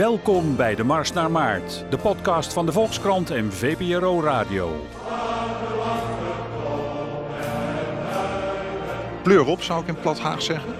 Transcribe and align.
Welkom 0.00 0.56
bij 0.56 0.74
de 0.74 0.84
Mars 0.84 1.12
naar 1.12 1.30
Maart, 1.30 1.84
de 1.90 1.98
podcast 1.98 2.52
van 2.52 2.66
de 2.66 2.72
Volkskrant 2.72 3.30
en 3.30 3.52
VPRO 3.52 4.20
Radio. 4.22 4.86
Pleur 9.22 9.46
op, 9.46 9.62
zou 9.62 9.82
ik 9.82 9.88
in 9.88 10.00
plat 10.00 10.18
Haag 10.18 10.42
zeggen. 10.42 10.74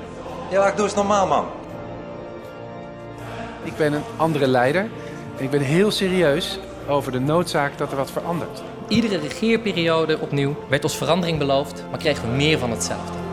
Ja, 0.51 0.67
ik 0.67 0.77
doe 0.77 0.85
eens 0.85 0.95
normaal, 0.95 1.27
man. 1.27 1.47
Ik 3.63 3.77
ben 3.77 3.93
een 3.93 4.03
andere 4.17 4.47
leider 4.47 4.89
en 5.37 5.45
ik 5.45 5.51
ben 5.51 5.61
heel 5.61 5.91
serieus 5.91 6.59
over 6.89 7.13
de 7.13 7.21
noodzaak 7.21 7.79
dat 7.79 7.91
er 7.91 7.97
wat 7.97 8.11
verandert. 8.11 8.63
Iedere 8.89 9.19
regeerperiode 9.19 10.19
opnieuw 10.19 10.57
werd 10.69 10.85
ons 10.85 10.97
verandering 10.97 11.39
beloofd, 11.39 11.85
maar 11.91 11.99
kregen 11.99 12.31
we 12.31 12.37
meer 12.37 12.59
van 12.59 12.71
hetzelfde. 12.71 13.30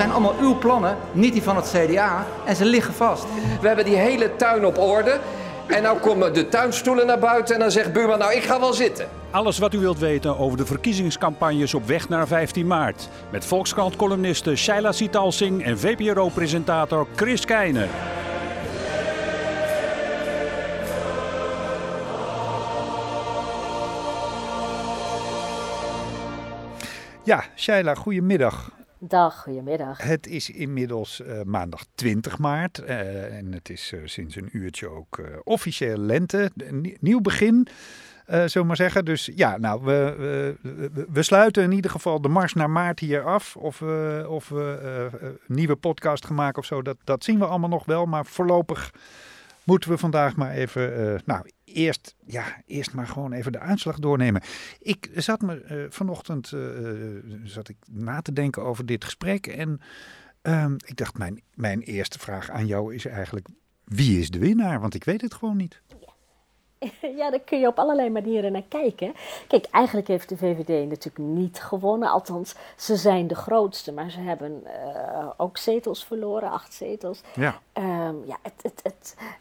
Het 0.00 0.08
zijn 0.08 0.20
allemaal 0.20 0.40
uw 0.40 0.58
plannen, 0.58 0.96
niet 1.12 1.32
die 1.32 1.42
van 1.42 1.56
het 1.56 1.74
CDA, 1.76 2.26
en 2.44 2.56
ze 2.56 2.64
liggen 2.64 2.94
vast. 2.94 3.26
We 3.60 3.66
hebben 3.66 3.84
die 3.84 3.96
hele 3.96 4.36
tuin 4.36 4.66
op 4.66 4.78
orde. 4.78 5.20
En 5.66 5.82
nou 5.82 5.98
komen 5.98 6.34
de 6.34 6.48
tuinstoelen 6.48 7.06
naar 7.06 7.18
buiten 7.18 7.54
en 7.54 7.60
dan 7.60 7.70
zegt 7.70 7.92
buurman, 7.92 8.18
nou 8.18 8.34
ik 8.34 8.42
ga 8.42 8.60
wel 8.60 8.72
zitten. 8.72 9.08
Alles 9.30 9.58
wat 9.58 9.74
u 9.74 9.78
wilt 9.78 9.98
weten 9.98 10.38
over 10.38 10.58
de 10.58 10.66
verkiezingscampagnes 10.66 11.74
op 11.74 11.86
weg 11.86 12.08
naar 12.08 12.26
15 12.26 12.66
maart. 12.66 13.08
Met 13.30 13.44
Volkskrant-columniste 13.44 14.56
Shaila 14.56 14.92
Sitalsing 14.92 15.64
en 15.64 15.78
VPRO-presentator 15.78 17.06
Chris 17.16 17.44
Keijner. 17.44 17.88
Ja, 27.22 27.44
Shaila, 27.56 27.94
goedemiddag. 27.94 28.79
Dag, 29.02 29.42
goedemiddag. 29.42 30.02
Het 30.02 30.26
is 30.26 30.50
inmiddels 30.50 31.20
uh, 31.20 31.42
maandag 31.42 31.84
20 31.94 32.38
maart 32.38 32.80
uh, 32.80 33.36
en 33.36 33.52
het 33.52 33.70
is 33.70 33.92
uh, 33.92 34.00
sinds 34.04 34.36
een 34.36 34.48
uurtje 34.52 34.88
ook 34.88 35.20
officieel 35.44 35.98
lente, 35.98 36.50
nieuw 37.00 37.20
begin. 37.20 37.68
Zullen 38.26 38.66
maar 38.66 38.76
zeggen. 38.76 39.04
Dus 39.04 39.30
ja, 39.34 39.58
nou, 39.58 39.84
we, 39.84 40.14
we, 40.62 41.06
we, 41.12 41.22
sluiten 41.22 41.62
in 41.62 41.72
ieder 41.72 41.90
geval 41.90 42.20
de 42.20 42.28
mars 42.28 42.54
naar 42.54 42.70
maart 42.70 42.98
hier 42.98 43.22
af. 43.22 43.56
Of 43.56 43.78
we, 43.78 44.26
of 44.28 44.48
we 44.48 44.78
een 45.20 45.38
nieuwe 45.46 45.76
podcast 45.76 46.26
gaan 46.26 46.36
maken 46.36 46.58
of 46.58 46.64
zo, 46.64 46.82
dat, 46.82 46.96
dat 47.04 47.24
zien 47.24 47.38
we 47.38 47.46
allemaal 47.46 47.68
nog 47.68 47.84
wel. 47.84 48.06
Maar 48.06 48.26
voorlopig 48.26 48.92
moeten 49.70 49.90
we 49.90 49.98
vandaag 49.98 50.36
maar 50.36 50.50
even, 50.50 51.00
uh, 51.00 51.18
nou, 51.24 51.50
eerst, 51.64 52.14
ja, 52.26 52.62
eerst 52.66 52.94
maar 52.94 53.06
gewoon 53.06 53.32
even 53.32 53.52
de 53.52 53.58
uitslag 53.58 53.98
doornemen. 53.98 54.42
Ik 54.80 55.10
zat 55.14 55.40
me 55.40 55.64
uh, 55.70 55.84
vanochtend 55.90 56.52
uh, 56.52 57.40
zat 57.44 57.68
ik 57.68 57.76
na 57.90 58.20
te 58.20 58.32
denken 58.32 58.62
over 58.62 58.86
dit 58.86 59.04
gesprek 59.04 59.46
en 59.46 59.80
ehm, 60.42 60.74
ik 60.86 60.96
dacht, 60.96 61.18
mijn, 61.18 61.42
mijn 61.54 61.80
eerste 61.80 62.18
vraag 62.18 62.50
aan 62.50 62.66
jou 62.66 62.94
is 62.94 63.06
eigenlijk, 63.06 63.48
wie 63.84 64.18
is 64.18 64.30
de 64.30 64.38
winnaar? 64.38 64.80
Want 64.80 64.94
ik 64.94 65.04
weet 65.04 65.20
het 65.20 65.34
gewoon 65.34 65.56
niet. 65.56 65.82
Ja, 67.16 67.30
daar 67.30 67.40
kun 67.40 67.60
je 67.60 67.66
op 67.66 67.78
allerlei 67.78 68.10
manieren 68.10 68.52
naar 68.52 68.64
kijken. 68.68 69.14
Kijk, 69.46 69.66
eigenlijk 69.70 70.08
heeft 70.08 70.28
de 70.28 70.36
VVD 70.36 70.88
natuurlijk 70.88 71.18
niet 71.18 71.60
gewonnen. 71.60 72.08
Althans, 72.08 72.54
ze 72.76 72.96
zijn 72.96 73.26
de 73.26 73.34
grootste, 73.34 73.92
maar 73.92 74.10
ze 74.10 74.20
hebben 74.20 74.62
uh, 74.64 75.26
ook 75.36 75.56
zetels 75.56 76.04
verloren, 76.04 76.50
acht 76.50 76.72
zetels. 76.72 77.22
Ja. 77.34 77.60
Um, 77.72 78.24
ja, 78.26 78.36
het, 78.42 78.62
het, 78.62 78.80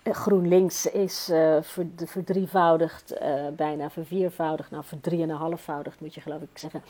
het, 0.04 0.16
GroenLinks 0.16 0.86
is 0.86 1.30
uh, 1.30 1.58
verdrievoudigd, 2.06 3.14
uh, 3.22 3.48
bijna 3.52 3.90
verviervoudigd, 3.90 4.72
nou 4.72 4.84
verdrieënhalfvoudigd 4.84 6.00
moet 6.00 6.14
je 6.14 6.22
geloof 6.22 6.42
ik 6.42 6.58
zeggen. 6.58 6.84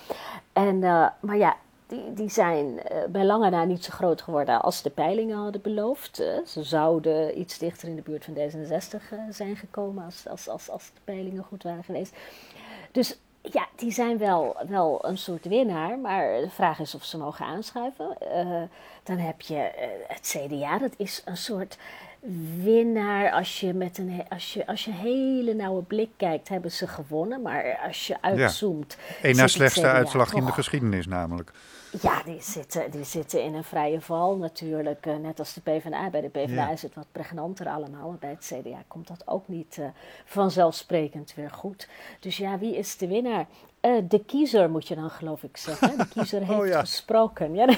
En, 0.53 0.80
maar 1.20 1.38
ja, 1.38 1.55
die, 1.90 2.14
die 2.14 2.30
zijn 2.30 2.66
uh, 2.66 2.98
bij 3.09 3.26
lange 3.26 3.50
na 3.50 3.64
niet 3.64 3.84
zo 3.84 3.92
groot 3.92 4.22
geworden 4.22 4.62
als 4.62 4.82
de 4.82 4.90
peilingen 4.90 5.38
hadden 5.38 5.62
beloofd. 5.62 6.22
Uh, 6.22 6.45
ze 6.45 6.64
zouden 6.64 7.40
iets 7.40 7.58
dichter 7.58 7.88
in 7.88 7.95
de 7.95 8.02
buurt 8.02 8.26
van 8.26 8.34
D66 8.34 9.14
uh, 9.14 9.20
zijn 9.30 9.56
gekomen 9.56 10.06
als, 10.06 10.28
als, 10.28 10.48
als, 10.48 10.70
als 10.70 10.92
de 10.94 11.00
peilingen 11.04 11.44
goed 11.44 11.64
waren 11.64 11.84
geweest. 11.84 12.16
Dus 12.92 13.20
ja, 13.42 13.67
die 13.76 13.92
zijn 13.92 14.17
wel, 14.17 14.58
wel 14.67 15.05
een 15.05 15.17
soort 15.17 15.45
winnaar, 15.45 16.00
maar 16.00 16.42
de 16.42 16.50
vraag 16.50 16.80
is 16.80 16.95
of 16.95 17.04
ze 17.04 17.17
mogen 17.17 17.45
aanschuiven. 17.45 18.17
dan 19.04 19.17
heb 19.17 19.42
je 19.42 19.71
het 20.08 20.38
CDA, 20.38 20.77
dat 20.77 20.94
is 20.98 21.21
een 21.26 21.38
soort 21.38 21.77
winnaar. 22.64 23.32
Als 23.32 23.60
je 23.60 23.73
met 23.73 23.98
een, 23.98 24.23
als 24.30 24.54
je, 24.54 24.67
als 24.67 24.86
je 24.86 24.92
hele 24.92 25.54
nauwe 25.54 25.82
blik 25.82 26.10
kijkt, 26.17 26.50
hebben 26.50 26.71
ze 26.71 26.88
gewonnen. 26.88 27.42
Maar 27.42 27.80
als 27.86 28.08
je 28.08 28.21
uitzoomt. 28.21 28.98
Ja. 29.21 29.30
Eén 29.30 29.36
na 29.36 29.48
slechtste 29.48 29.88
uitslag 29.88 30.33
in 30.33 30.45
de 30.45 30.52
geschiedenis, 30.52 31.08
namelijk. 31.08 31.52
Ja, 32.02 32.23
die 32.23 32.42
zitten, 32.42 32.92
die 32.92 33.04
zitten 33.04 33.44
in 33.44 33.54
een 33.54 33.64
vrije 33.64 34.02
val 34.02 34.38
natuurlijk. 34.38 35.05
Uh, 35.05 35.16
net 35.16 35.39
als 35.39 35.54
de 35.54 35.61
PvdA. 35.61 36.10
Bij 36.10 36.22
de 36.22 36.30
PvdA 36.30 36.54
ja. 36.54 36.70
is 36.70 36.82
het 36.82 36.95
wat 36.95 37.08
pregnanter 37.11 37.67
allemaal. 37.67 38.10
Maar 38.10 38.17
bij 38.17 38.30
het 38.30 38.52
CDA 38.54 38.83
komt 38.88 39.08
dat 39.08 39.27
ook 39.27 39.48
niet 39.48 39.77
uh, 39.80 39.88
vanzelfsprekend 40.26 41.33
weer 41.36 41.52
goed. 41.52 41.88
Dus 42.20 42.38
ja, 42.38 42.58
wie 42.58 42.77
is 42.77 42.98
de 42.98 43.08
winnaar? 43.08 43.48
Uh, 43.82 44.02
de 44.08 44.23
kiezer 44.26 44.70
moet 44.70 44.88
je 44.88 44.95
dan 44.95 45.10
geloof 45.10 45.44
ik 45.44 45.58
zeggen. 45.58 45.98
De 45.98 46.08
kiezer 46.08 46.40
heeft 46.45 46.60
oh, 46.60 46.67
ja. 46.67 46.80
gesproken. 46.80 47.54
Ja. 47.54 47.76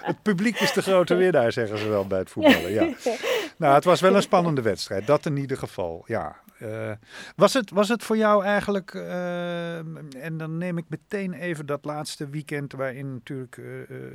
het 0.00 0.22
publiek 0.22 0.60
is 0.60 0.72
de 0.72 0.82
grote 0.82 1.14
winnaar, 1.14 1.52
zeggen 1.52 1.78
ze 1.78 1.88
wel 1.88 2.06
bij 2.06 2.18
het 2.18 2.30
voetballen. 2.30 2.72
Ja. 2.72 2.88
Nou, 3.58 3.74
het 3.74 3.84
was 3.84 4.00
wel 4.00 4.14
een 4.14 4.22
spannende 4.22 4.62
wedstrijd. 4.62 5.06
Dat 5.06 5.26
in 5.26 5.36
ieder 5.36 5.56
geval, 5.56 6.04
ja. 6.06 6.36
Uh, 6.62 6.90
was, 7.36 7.54
het, 7.54 7.70
was 7.70 7.88
het 7.88 8.04
voor 8.04 8.16
jou 8.16 8.44
eigenlijk, 8.44 8.94
uh, 8.94 9.76
en 10.24 10.36
dan 10.36 10.58
neem 10.58 10.78
ik 10.78 10.84
meteen 10.88 11.32
even 11.32 11.66
dat 11.66 11.84
laatste 11.84 12.28
weekend 12.28 12.72
waarin 12.72 13.12
natuurlijk 13.12 13.54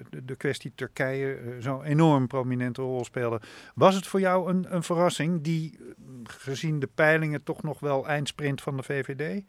de, 0.09 0.25
de, 0.25 0.35
kwestie 0.35 0.71
Turkije 0.75 1.37
zo'n 1.59 1.83
enorm 1.83 2.27
prominente 2.27 2.81
rol 2.81 3.03
speelde. 3.03 3.41
Was 3.75 3.95
het 3.95 4.07
voor 4.07 4.19
jou 4.19 4.49
een, 4.49 4.65
een 4.69 4.83
verrassing 4.83 5.43
die, 5.43 5.79
gezien 6.23 6.79
de 6.79 6.89
peilingen, 6.95 7.43
toch 7.43 7.63
nog 7.63 7.79
wel 7.79 8.07
eindsprint 8.07 8.61
van 8.61 8.77
de 8.77 8.83
VVD? 8.83 9.43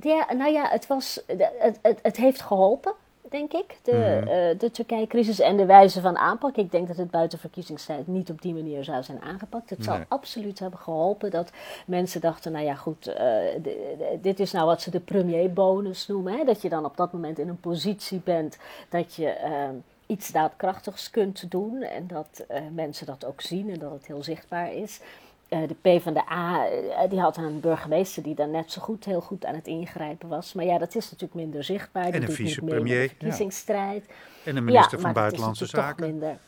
Ja, 0.00 0.32
nou 0.34 0.52
ja, 0.52 0.68
het, 0.68 0.86
was, 0.86 1.22
het, 1.26 1.78
het, 1.82 1.98
het 2.02 2.16
heeft 2.16 2.42
geholpen 2.42 2.94
denk 3.30 3.52
ik. 3.52 3.78
De, 3.82 4.20
mm. 4.20 4.28
uh, 4.28 4.58
de 4.58 4.70
Turkije-crisis 4.70 5.40
en 5.40 5.56
de 5.56 5.66
wijze 5.66 6.00
van 6.00 6.16
aanpak. 6.16 6.56
Ik 6.56 6.70
denk 6.70 6.88
dat 6.88 6.96
het 6.96 7.10
buiten 7.10 7.38
verkiezingstijd 7.38 8.06
niet 8.06 8.30
op 8.30 8.42
die 8.42 8.54
manier 8.54 8.84
zou 8.84 9.02
zijn 9.02 9.22
aangepakt. 9.22 9.70
Het 9.70 9.84
zou 9.84 10.04
absoluut 10.08 10.58
hebben 10.58 10.78
geholpen 10.78 11.30
dat 11.30 11.50
mensen 11.86 12.20
dachten: 12.20 12.52
nou 12.52 12.64
ja, 12.64 12.74
goed, 12.74 13.08
uh, 13.08 13.14
dit 14.20 14.40
is 14.40 14.52
nou 14.52 14.66
wat 14.66 14.82
ze 14.82 14.90
de 14.90 15.00
premierbonus 15.00 16.06
noemen. 16.06 16.32
Hè? 16.32 16.44
Dat 16.44 16.62
je 16.62 16.68
dan 16.68 16.84
op 16.84 16.96
dat 16.96 17.12
moment 17.12 17.38
in 17.38 17.48
een 17.48 17.60
positie 17.60 18.20
bent 18.24 18.58
dat 18.88 19.14
je. 19.14 19.36
Uh, 19.44 19.68
iets 20.08 20.32
daadkrachtigs 20.32 21.10
kunt 21.10 21.50
doen 21.50 21.82
en 21.82 22.06
dat 22.06 22.44
mensen 22.72 23.06
dat 23.06 23.24
ook 23.24 23.40
zien 23.40 23.70
en 23.70 23.78
dat 23.78 23.90
het 23.90 24.06
heel 24.06 24.22
zichtbaar 24.22 24.72
is. 24.72 25.00
Uh, 25.48 25.68
de 25.68 25.74
PvdA, 25.74 26.68
uh, 26.70 27.10
die 27.10 27.20
had 27.20 27.36
een 27.36 27.60
burgemeester 27.60 28.22
die 28.22 28.34
dan 28.34 28.50
net 28.50 28.72
zo 28.72 28.82
goed, 28.82 29.04
heel 29.04 29.20
goed 29.20 29.44
aan 29.44 29.54
het 29.54 29.66
ingrijpen 29.66 30.28
was. 30.28 30.52
Maar 30.52 30.64
ja, 30.64 30.78
dat 30.78 30.94
is 30.94 31.04
natuurlijk 31.04 31.34
minder 31.34 31.64
zichtbaar. 31.64 32.08
En 32.08 32.22
een 32.22 32.32
vicepremier. 32.32 33.02
De 33.02 33.08
verkiezingsstrijd. 33.08 34.04
Ja. 34.06 34.14
En 34.44 34.56
een 34.56 34.64
minister 34.64 34.98
ja, 34.98 35.04
van 35.04 35.12
Buitenlandse 35.12 35.66
Zaken. 35.66 35.96
Toch, 35.96 36.06
minder, 36.06 36.38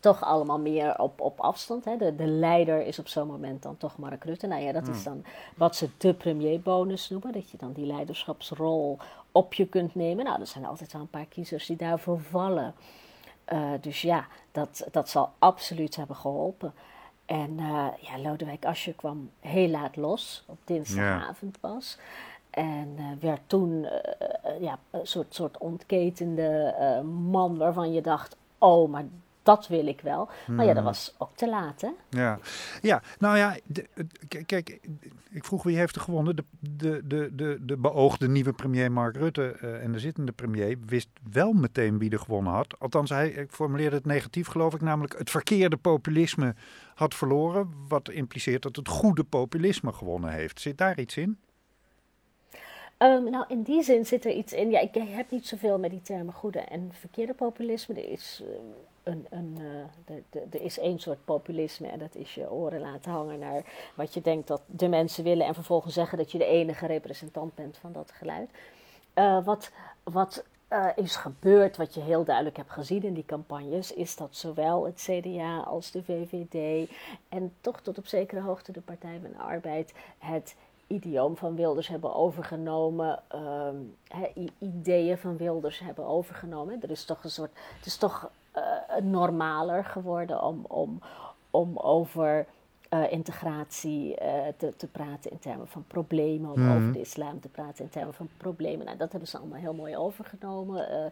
toch 0.00 0.22
allemaal 0.22 0.58
meer 0.58 0.98
op, 0.98 1.20
op 1.20 1.40
afstand. 1.40 1.84
Hè. 1.84 1.96
De, 1.96 2.16
de 2.16 2.26
leider 2.26 2.86
is 2.86 2.98
op 2.98 3.08
zo'n 3.08 3.26
moment 3.26 3.62
dan 3.62 3.76
toch 3.76 3.98
Mark 3.98 4.24
Rutte. 4.24 4.46
Nou 4.46 4.62
ja, 4.62 4.72
dat 4.72 4.86
hmm. 4.86 4.94
is 4.94 5.04
dan 5.04 5.24
wat 5.56 5.76
ze 5.76 5.88
de 5.96 6.14
premierbonus 6.14 7.10
noemen. 7.10 7.32
Dat 7.32 7.50
je 7.50 7.56
dan 7.56 7.72
die 7.72 7.86
leiderschapsrol 7.86 8.98
op 9.32 9.54
je 9.54 9.66
kunt 9.66 9.94
nemen. 9.94 10.24
Nou, 10.24 10.40
er 10.40 10.46
zijn 10.46 10.66
altijd 10.66 10.92
wel 10.92 11.02
een 11.02 11.08
paar 11.08 11.26
kiezers 11.26 11.66
die 11.66 11.76
daarvoor 11.76 12.20
vallen. 12.20 12.74
Uh, 13.52 13.70
dus 13.80 14.02
ja, 14.02 14.26
dat, 14.52 14.88
dat 14.90 15.08
zal 15.08 15.32
absoluut 15.38 15.96
hebben 15.96 16.16
geholpen. 16.16 16.74
En 17.26 17.50
uh, 17.58 17.86
ja, 18.00 18.18
Lodewijk 18.22 18.64
Asscher 18.64 18.94
kwam 18.94 19.30
heel 19.40 19.68
laat 19.68 19.96
los, 19.96 20.44
op 20.46 20.58
dinsdagavond 20.64 21.60
pas. 21.60 21.98
En 22.50 22.96
uh, 22.98 23.04
werd 23.20 23.40
toen 23.46 23.70
uh, 23.70 24.60
ja, 24.60 24.78
een 24.90 25.06
soort, 25.06 25.34
soort 25.34 25.58
ontketende 25.58 26.74
man 27.24 27.56
waarvan 27.56 27.92
je 27.92 28.00
dacht: 28.00 28.36
oh, 28.58 28.90
maar 28.90 29.04
dat 29.44 29.68
wil 29.68 29.86
ik 29.86 30.00
wel. 30.00 30.28
Hmm. 30.44 30.54
Maar 30.54 30.66
ja, 30.66 30.74
dat 30.74 30.84
was 30.84 31.14
ook 31.18 31.36
te 31.36 31.48
laat, 31.48 31.80
hè? 31.80 31.88
Ja, 32.10 32.38
ja 32.82 33.02
nou 33.18 33.36
ja, 33.36 33.56
de, 33.64 33.86
kijk, 34.46 34.80
ik 35.30 35.44
vroeg 35.44 35.62
wie 35.62 35.76
heeft 35.76 35.96
er 35.96 36.00
gewonnen. 36.00 36.36
De, 36.36 36.44
de, 36.60 37.06
de, 37.06 37.30
de, 37.34 37.58
de 37.60 37.76
beoogde 37.76 38.28
nieuwe 38.28 38.52
premier 38.52 38.92
Mark 38.92 39.16
Rutte 39.16 39.56
uh, 39.62 39.82
en 39.82 39.92
de 39.92 39.98
zittende 39.98 40.32
premier 40.32 40.78
wist 40.86 41.08
wel 41.32 41.52
meteen 41.52 41.98
wie 41.98 42.10
er 42.10 42.18
gewonnen 42.18 42.52
had. 42.52 42.74
Althans, 42.78 43.10
hij 43.10 43.28
ik 43.28 43.52
formuleerde 43.52 43.96
het 43.96 44.06
negatief, 44.06 44.46
geloof 44.46 44.74
ik, 44.74 44.80
namelijk 44.80 45.18
het 45.18 45.30
verkeerde 45.30 45.76
populisme 45.76 46.54
had 46.94 47.14
verloren. 47.14 47.72
Wat 47.88 48.10
impliceert 48.10 48.62
dat 48.62 48.76
het 48.76 48.88
goede 48.88 49.24
populisme 49.24 49.92
gewonnen 49.92 50.30
heeft. 50.30 50.60
Zit 50.60 50.78
daar 50.78 51.00
iets 51.00 51.16
in? 51.16 51.38
Um, 52.98 53.30
nou, 53.30 53.44
in 53.48 53.62
die 53.62 53.82
zin 53.82 54.06
zit 54.06 54.24
er 54.24 54.32
iets 54.32 54.52
in. 54.52 54.70
Ja, 54.70 54.80
ik 54.80 54.94
heb 54.94 55.30
niet 55.30 55.46
zoveel 55.46 55.78
met 55.78 55.90
die 55.90 56.02
termen 56.02 56.34
goede 56.34 56.58
en 56.58 56.90
verkeerde 56.92 57.34
populisme. 57.34 57.94
Er 57.94 58.08
is, 58.08 58.42
uh, 58.42 58.48
een, 59.04 59.26
een, 59.30 59.58
uh, 60.08 60.44
er 60.50 60.62
is 60.62 60.78
één 60.78 60.98
soort 60.98 61.24
populisme 61.24 61.86
en 61.86 61.98
dat 61.98 62.14
is 62.14 62.34
je 62.34 62.50
oren 62.50 62.80
laten 62.80 63.10
hangen 63.10 63.38
naar 63.38 63.64
wat 63.94 64.14
je 64.14 64.20
denkt 64.20 64.48
dat 64.48 64.62
de 64.66 64.88
mensen 64.88 65.24
willen 65.24 65.46
en 65.46 65.54
vervolgens 65.54 65.94
zeggen 65.94 66.18
dat 66.18 66.32
je 66.32 66.38
de 66.38 66.44
enige 66.44 66.86
representant 66.86 67.54
bent 67.54 67.76
van 67.76 67.92
dat 67.92 68.10
geluid. 68.10 68.50
Uh, 69.14 69.44
wat 69.44 69.70
wat 70.02 70.44
eh, 70.68 70.86
is 70.96 71.16
gebeurd, 71.16 71.76
wat 71.76 71.94
je 71.94 72.00
heel 72.00 72.24
duidelijk 72.24 72.56
hebt 72.56 72.70
gezien 72.70 73.02
in 73.02 73.14
die 73.14 73.24
campagnes, 73.26 73.92
is 73.92 74.16
dat 74.16 74.36
zowel 74.36 74.84
het 74.84 75.08
CDA 75.10 75.60
als 75.60 75.90
de 75.90 76.02
VVD 76.02 76.90
en 77.28 77.52
toch 77.60 77.80
tot 77.80 77.98
op 77.98 78.06
zekere 78.06 78.40
hoogte 78.40 78.72
de 78.72 78.80
Partij 78.80 79.18
van 79.22 79.30
de 79.30 79.38
Arbeid 79.38 79.94
het 80.18 80.56
idioom 80.86 81.36
van 81.36 81.56
Wilders 81.56 81.88
hebben 81.88 82.14
overgenomen, 82.14 83.22
ehm, 83.28 83.76
ideeën 84.58 85.18
van 85.18 85.36
Wilders 85.36 85.78
hebben 85.78 86.06
overgenomen. 86.06 86.82
Er 86.82 86.90
is 86.90 87.04
toch 87.04 87.24
een 87.24 87.30
soort, 87.30 87.50
het 87.76 87.86
is 87.86 87.96
toch 87.96 88.30
normaler 89.02 89.84
geworden 89.84 90.42
om, 90.42 90.64
om, 90.68 91.00
om 91.50 91.76
over 91.76 92.46
uh, 92.94 93.12
integratie 93.12 94.10
uh, 94.22 94.46
te, 94.56 94.76
te, 94.76 94.86
praten 94.86 95.30
in 95.30 95.38
termen 95.38 95.68
van 95.68 95.84
problemen, 95.86 96.50
om 96.50 96.60
Mhm. 96.60 96.76
over 96.76 96.92
de 96.92 97.00
islam 97.00 97.40
te 97.40 97.48
praten 97.48 97.84
in 97.84 97.90
termen 97.90 98.14
van 98.14 98.28
problemen. 98.36 98.84
Nou, 98.86 98.98
dat 98.98 99.10
hebben 99.10 99.28
ze 99.28 99.38
allemaal 99.38 99.58
heel 99.58 99.74
mooi 99.74 99.96
overgenomen. 99.96 100.92
Uh, 100.92 101.06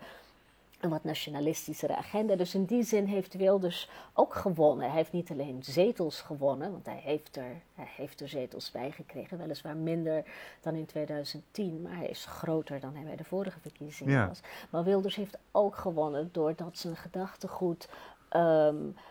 een 0.82 0.90
wat 0.90 1.04
nationalistischere 1.04 1.96
agenda. 1.96 2.36
Dus 2.36 2.54
in 2.54 2.64
die 2.64 2.82
zin 2.82 3.04
heeft 3.06 3.34
Wilders 3.34 3.88
ook 4.14 4.34
gewonnen. 4.34 4.86
Hij 4.86 4.96
heeft 4.96 5.12
niet 5.12 5.30
alleen 5.30 5.62
zetels 5.62 6.20
gewonnen, 6.20 6.70
want 6.72 6.86
hij 6.86 7.00
heeft 7.04 7.36
er, 7.36 7.62
hij 7.74 7.88
heeft 7.96 8.20
er 8.20 8.28
zetels 8.28 8.70
bij 8.70 8.90
gekregen. 8.90 9.38
Weliswaar 9.38 9.76
minder 9.76 10.24
dan 10.60 10.74
in 10.74 10.86
2010, 10.86 11.82
maar 11.82 11.96
hij 11.96 12.06
is 12.08 12.24
groter 12.24 12.80
dan 12.80 12.94
hij 12.94 13.04
bij 13.04 13.16
de 13.16 13.24
vorige 13.24 13.60
verkiezingen 13.60 14.12
Ja. 14.12 14.28
was. 14.28 14.40
Maar 14.70 14.84
Wilders 14.84 15.16
heeft 15.16 15.38
ook 15.50 15.76
gewonnen 15.76 16.28
doordat 16.32 16.78
zijn 16.78 16.96
gedachtegoed. 16.96 17.88
Um, 18.36 18.86
uh, 18.86 19.02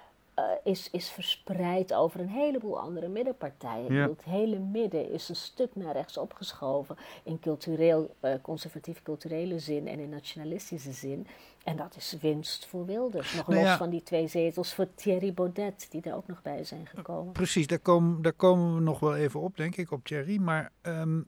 is, 0.64 0.90
is 0.92 1.10
verspreid 1.10 1.94
over 1.94 2.20
een 2.20 2.30
heleboel 2.30 2.80
andere 2.80 3.08
middenpartijen. 3.08 3.94
Ja. 3.94 4.10
Het 4.10 4.24
hele 4.24 4.60
midden 4.60 5.12
is 5.12 5.30
een 5.30 5.36
stuk 5.36 5.76
naar 5.76 5.94
rechts 5.94 6.18
opgeschoven 6.18 6.96
in 7.24 7.40
cultureel, 7.40 8.16
uh, 8.22 8.34
conservatief 8.42 9.02
culturele 9.02 9.60
zin 9.60 9.88
en 9.88 10.00
in 10.00 10.10
nationalistische 10.10 10.92
zin. 10.92 11.28
En 11.64 11.76
dat 11.76 11.96
is 11.96 12.18
winst 12.22 12.66
voor 12.66 12.86
Wilders. 12.86 13.34
Nog 13.34 13.48
Nou 13.48 13.60
los 13.60 13.70
ja. 13.70 13.78
van 13.78 13.90
die 13.90 14.04
twee 14.04 14.28
zetels 14.28 14.74
voor 14.74 14.88
Thierry 14.96 15.34
Baudet, 15.34 15.88
die 15.90 16.02
er 16.02 16.16
ook 16.16 16.28
nog 16.28 16.42
bij 16.42 16.64
zijn 16.64 16.88
gekomen. 16.88 17.34
Precies, 17.34 17.68
daar 17.68 17.80
komen, 17.80 18.22
daar 18.22 18.34
komen 18.34 18.76
we 18.76 18.82
nog 18.82 19.00
wel 19.00 19.16
even 19.16 19.40
op, 19.40 19.58
denk 19.58 19.76
ik, 19.76 19.92
op 19.92 20.06
Thierry. 20.06 20.38
Maar, 20.40 20.72
um, 20.82 21.28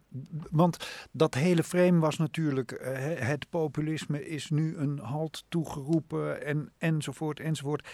want 0.52 0.78
dat 1.12 1.34
hele 1.34 1.64
frame 1.64 2.00
was 2.00 2.18
natuurlijk, 2.18 2.72
uh, 2.72 2.80
het 3.28 3.50
populisme 3.50 4.28
is 4.28 4.50
nu 4.50 4.78
een 4.78 5.00
halt 5.00 5.44
toegeroepen 5.50 6.46
en, 6.46 6.72
enzovoort, 6.78 7.40
enzovoort. 7.40 7.88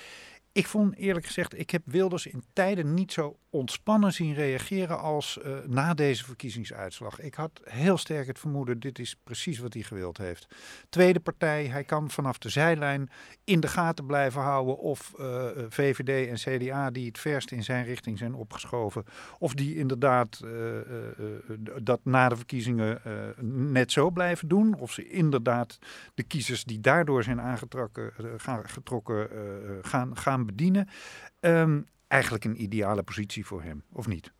Ik 0.59 0.67
vond 0.67 0.95
eerlijk 0.95 1.25
gezegd, 1.25 1.59
ik 1.59 1.69
heb 1.69 1.81
Wilders 1.85 2.25
in 2.25 2.43
tijden 2.53 2.93
niet 2.93 3.11
zo 3.11 3.37
ontspannen 3.49 4.13
zien 4.13 4.33
reageren 4.33 4.99
als 4.99 5.39
uh, 5.45 5.57
na 5.65 5.93
deze 5.93 6.23
verkiezingsuitslag. 6.23 7.19
Ik 7.19 7.33
had 7.33 7.61
heel 7.63 7.97
sterk 7.97 8.27
het 8.27 8.39
vermoeden, 8.39 8.79
dit 8.79 8.99
is 8.99 9.15
precies 9.23 9.59
wat 9.59 9.73
hij 9.73 9.83
gewild 9.83 10.17
heeft. 10.17 10.47
Tweede 10.89 11.19
partij, 11.19 11.65
hij 11.65 11.83
kan 11.83 12.09
vanaf 12.09 12.37
de 12.37 12.49
zijlijn 12.49 13.09
in 13.43 13.59
de 13.59 13.67
gaten 13.67 14.05
blijven 14.05 14.41
houden 14.41 14.77
of 14.77 15.13
uh, 15.19 15.45
VVD 15.69 16.27
en 16.27 16.59
CDA 16.59 16.91
die 16.91 17.07
het 17.07 17.19
verst 17.19 17.51
in 17.51 17.63
zijn 17.63 17.85
richting 17.85 18.17
zijn 18.17 18.33
opgeschoven. 18.33 19.05
Of 19.39 19.53
die 19.53 19.75
inderdaad 19.75 20.41
uh, 20.45 20.51
dat 21.81 21.99
na 22.03 22.29
de 22.29 22.35
verkiezingen 22.35 23.01
net 23.71 23.91
zo 23.91 24.09
blijven 24.09 24.47
doen. 24.47 24.75
Of 24.79 24.91
ze 24.91 25.09
inderdaad 25.09 25.79
de 26.13 26.23
kiezers 26.23 26.63
die 26.63 26.79
daardoor 26.79 27.23
zijn 27.23 27.41
aangetrokken 27.41 28.13
gaan, 28.37 28.69
getrokken, 28.69 29.29
gaan, 29.81 30.17
gaan 30.17 30.45
bedienen. 30.45 30.87
Um, 31.39 31.87
eigenlijk 32.09 32.45
een 32.45 32.61
ideale 32.61 33.03
positie 33.03 33.45
voor 33.45 33.63
hem, 33.63 33.83
of 33.93 34.07
niet? 34.07 34.31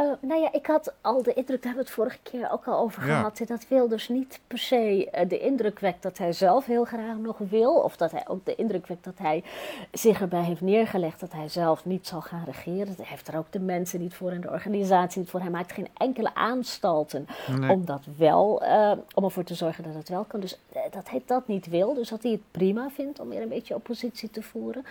Uh, 0.00 0.12
nou 0.20 0.40
ja, 0.40 0.52
ik 0.52 0.66
had 0.66 0.94
al 1.00 1.22
de 1.22 1.34
indruk, 1.34 1.62
daar 1.62 1.72
hebben 1.74 1.74
we 1.74 1.78
het 1.80 1.90
vorige 1.90 2.18
keer 2.22 2.50
ook 2.50 2.64
al 2.66 2.78
over 2.78 3.06
Ja. 3.06 3.16
gehad, 3.16 3.40
dat 3.46 3.68
Wilders 3.68 4.08
niet 4.08 4.40
per 4.46 4.58
se 4.58 5.10
uh, 5.14 5.28
de 5.28 5.38
indruk 5.38 5.78
wekt 5.78 6.02
dat 6.02 6.18
hij 6.18 6.32
zelf 6.32 6.66
heel 6.66 6.84
graag 6.84 7.16
nog 7.16 7.38
wil, 7.38 7.74
of 7.74 7.96
dat 7.96 8.10
hij 8.10 8.24
ook 8.28 8.44
de 8.44 8.54
indruk 8.54 8.86
wekt 8.86 9.04
dat 9.04 9.18
hij 9.18 9.44
zich 9.92 10.20
erbij 10.20 10.42
heeft 10.42 10.60
neergelegd 10.60 11.20
dat 11.20 11.32
hij 11.32 11.48
zelf 11.48 11.84
niet 11.84 12.06
zal 12.06 12.20
gaan 12.20 12.44
regeren. 12.44 12.94
Hij 12.96 13.04
heeft 13.08 13.28
er 13.28 13.36
ook 13.38 13.52
de 13.52 13.60
mensen 13.60 14.00
niet 14.00 14.14
voor 14.14 14.30
en 14.30 14.40
de 14.40 14.50
organisatie 14.50 15.20
niet 15.20 15.30
voor. 15.30 15.40
Hij 15.40 15.50
maakt 15.50 15.72
geen 15.72 15.88
enkele 15.96 16.34
aanstalten 16.34 17.26
Nee. 17.58 17.70
om 17.70 17.84
dat 17.84 18.06
wel, 18.16 18.62
uh, 18.62 18.92
om 19.14 19.24
ervoor 19.24 19.44
te 19.44 19.54
zorgen 19.54 19.84
dat 19.84 19.94
het 19.94 20.08
wel 20.08 20.24
kan. 20.24 20.40
Dus 20.40 20.58
dat 20.90 21.10
hij 21.10 21.22
dat 21.26 21.48
niet 21.48 21.66
wil, 21.68 21.94
dus 21.94 22.08
dat 22.08 22.22
hij 22.22 22.32
het 22.32 22.50
prima 22.50 22.90
vindt 22.90 23.20
om 23.20 23.28
weer 23.28 23.42
een 23.42 23.48
beetje 23.48 23.74
oppositie 23.74 24.30
te 24.30 24.42
voeren. 24.42 24.84